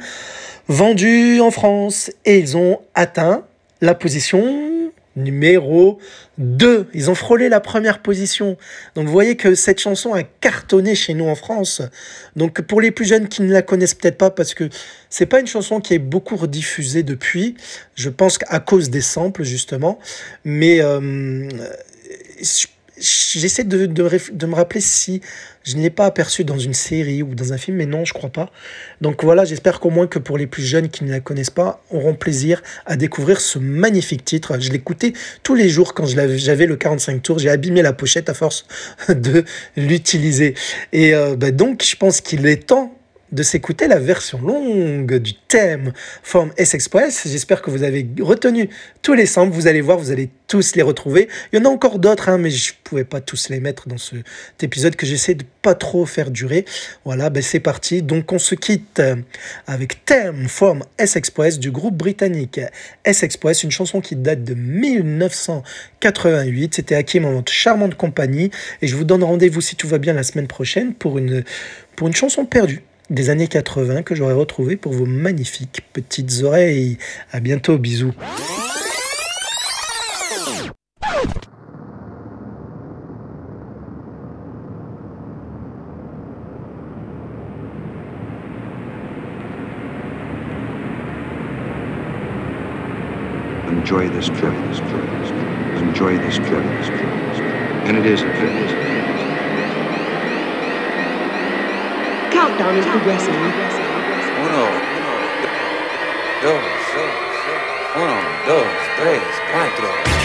vendus 0.69 1.41
en 1.41 1.51
France. 1.51 2.11
Et 2.25 2.39
ils 2.39 2.57
ont 2.57 2.81
atteint 2.95 3.45
la 3.81 3.95
position 3.95 4.74
numéro 5.17 5.99
2. 6.39 6.89
Ils 6.95 7.11
ont 7.11 7.15
frôlé 7.15 7.49
la 7.49 7.61
première 7.61 8.01
position. 8.01 8.57
Donc 8.95 9.07
vous 9.07 9.13
voyez 9.13 9.37
que 9.37 9.55
cette 9.55 9.81
chanson 9.81 10.15
a 10.15 10.23
cartonné 10.23 10.95
chez 10.95 11.15
nous 11.15 11.27
en 11.27 11.35
France. 11.35 11.83
Donc 12.37 12.61
pour 12.63 12.81
les 12.81 12.91
plus 12.91 13.05
jeunes 13.05 13.29
qui 13.29 13.43
ne 13.43 13.53
la 13.53 13.63
connaissent 13.63 13.95
peut-être 13.95 14.19
pas, 14.19 14.31
parce 14.31 14.55
que 14.55 14.69
c'est 15.11 15.27
pas 15.27 15.41
une 15.41 15.47
chanson 15.47 15.81
qui 15.81 15.95
est 15.95 15.99
beaucoup 15.99 16.37
rediffusée 16.37 17.03
depuis, 17.03 17.57
je 17.95 18.09
pense 18.09 18.39
qu'à 18.39 18.61
cause 18.61 18.91
des 18.91 19.01
samples 19.01 19.45
justement, 19.45 19.99
mais 20.45 20.81
euh, 20.81 21.49
j'essaie 22.99 23.65
de, 23.65 23.87
de, 23.87 24.47
me 24.47 24.55
rappeler 24.55 24.81
si 24.81 25.21
je 25.65 25.77
ne 25.77 25.83
l'ai 25.83 25.91
pas 25.91 26.07
aperçu 26.07 26.45
dans 26.45 26.59
une 26.59 26.75
série 26.75 27.23
ou 27.23 27.35
dans 27.35 27.53
un 27.53 27.59
film, 27.59 27.79
mais 27.79 27.87
non, 27.87 28.05
je 28.05 28.13
crois 28.13 28.31
pas. 28.31 28.51
Donc 29.01 29.25
voilà, 29.25 29.45
j'espère 29.45 29.81
qu'au 29.81 29.91
moins 29.91 30.07
que 30.07 30.19
pour 30.19 30.39
les 30.39 30.47
plus 30.47 30.63
jeunes 30.63 30.89
qui 30.89 31.05
ne 31.05 31.11
la 31.11 31.21
connaissent 31.21 31.51
pas, 31.51 31.83
auront 31.91 32.15
plaisir 32.15 32.63
à 32.87 32.97
découvrir 32.97 33.41
ce 33.41 33.59
magnifique 33.59 34.25
titre. 34.25 34.61
Je 34.61 34.71
l'écoutais 34.71 35.15
tous 35.43 35.55
les 35.55 35.69
jours 35.69 35.95
quand 35.95 36.07
j'avais 36.07 36.67
le 36.67 36.77
45 36.77 37.23
tours. 37.23 37.39
J'ai 37.39 37.51
abîmé 37.51 37.83
la 37.83 37.93
pochette 37.93 38.29
à 38.29 38.35
force 38.35 38.67
de 39.09 39.45
l'utiliser. 39.77 40.55
Et 40.93 41.15
euh, 41.15 41.35
bah 41.37 41.51
donc, 41.51 41.83
je 41.83 41.97
pense 41.97 42.21
qu'il 42.21 42.47
est 42.47 42.67
temps 42.67 42.95
de 43.35 43.43
s'écouter 43.43 43.89
la 43.89 43.99
version 43.99 44.41
longue 44.41 45.17
du 45.17 45.35
thème 45.35 45.93
Form 46.23 46.53
S-Express. 46.57 47.27
J'espère 47.27 47.63
que 47.63 47.71
vous 47.71 47.83
avez 47.83 48.07
retenu 48.21 48.69
tous 49.03 49.15
les 49.15 49.27
samples. 49.27 49.53
Vous 49.53 49.67
allez 49.67 49.81
voir, 49.81 49.99
vous 49.99 50.13
allez 50.13 50.31
tous 50.47 50.77
les 50.77 50.83
retrouver. 50.83 51.29
Il 51.53 51.59
y 51.59 51.63
en 51.63 51.65
a 51.65 51.69
encore 51.69 51.99
d'autres, 51.99 52.29
hein, 52.29 52.39
mais 52.39 52.51
je 52.51 52.73
ne 52.73 52.77
pouvais 52.85 53.05
pas 53.05 53.21
tous 53.21 53.49
les 53.49 53.59
mettre 53.59 53.89
dans 53.89 53.99
cet 53.99 54.63
épisode 54.63 54.95
que 54.95 55.05
j'essaie 55.05 55.35
de 55.35 55.45
pas 55.63 55.75
trop 55.75 56.07
faire 56.07 56.31
durer. 56.31 56.65
Voilà, 57.05 57.29
ben 57.29 57.43
c'est 57.43 57.61
parti. 57.61 58.03
Donc 58.03 58.33
on 58.33 58.39
se 58.39 58.55
quitte 58.55 59.03
avec 59.67 60.05
Thème 60.05 60.49
Form 60.49 60.85
S-Express 60.99 61.59
du 61.59 61.73
groupe 61.73 61.97
britannique 61.97 62.61
S-Express, 63.05 63.65
une 63.65 63.73
chanson 63.73 64.01
qui 64.01 64.15
date 64.15 64.45
de 64.45 64.55
1988. 64.55 66.75
C'était 66.75 66.95
Hakim 66.95 67.25
en 67.25 67.43
charmante 67.49 67.97
compagnie. 67.97 68.53
Et 68.81 68.87
je 68.87 68.95
vous 68.95 69.05
donne 69.05 69.25
rendez-vous 69.25 69.61
si 69.61 69.75
tout 69.75 69.89
va 69.89 69.99
bien 69.99 70.13
la 70.13 70.23
semaine 70.23 70.47
prochaine 70.47 70.95
pour 70.95 71.19
une, 71.19 71.43
pour 71.97 72.07
une 72.07 72.15
chanson 72.15 72.47
perdue 72.47 72.85
des 73.11 73.31
années 73.31 73.49
80 73.49 74.03
que 74.03 74.15
j'aurais 74.15 74.35
retrouvé 74.35 74.77
pour 74.77 74.93
vos 74.93 75.07
magnifiques 75.07 75.83
petites 75.93 76.43
oreilles. 76.43 76.99
À 77.33 77.41
bientôt, 77.41 77.79
bisous. 77.79 78.13
Enjoy 93.85 94.09
this 94.09 94.27
trip. 94.29 94.55
Enjoy 95.77 96.17
this 96.19 96.37
trip. 96.37 96.65
And 97.87 97.99
it 97.99 98.07
is 98.07 98.23
a 98.23 98.33
trip. 98.39 98.94
Countdown 102.57 102.79
is 102.79 102.87
progressing. 102.87 103.35
Uno, 103.35 104.67
dos, 106.43 106.65
uno, 107.97 108.21
dos, 108.47 108.67
tres, 108.97 109.23
cuatro. 109.51 110.24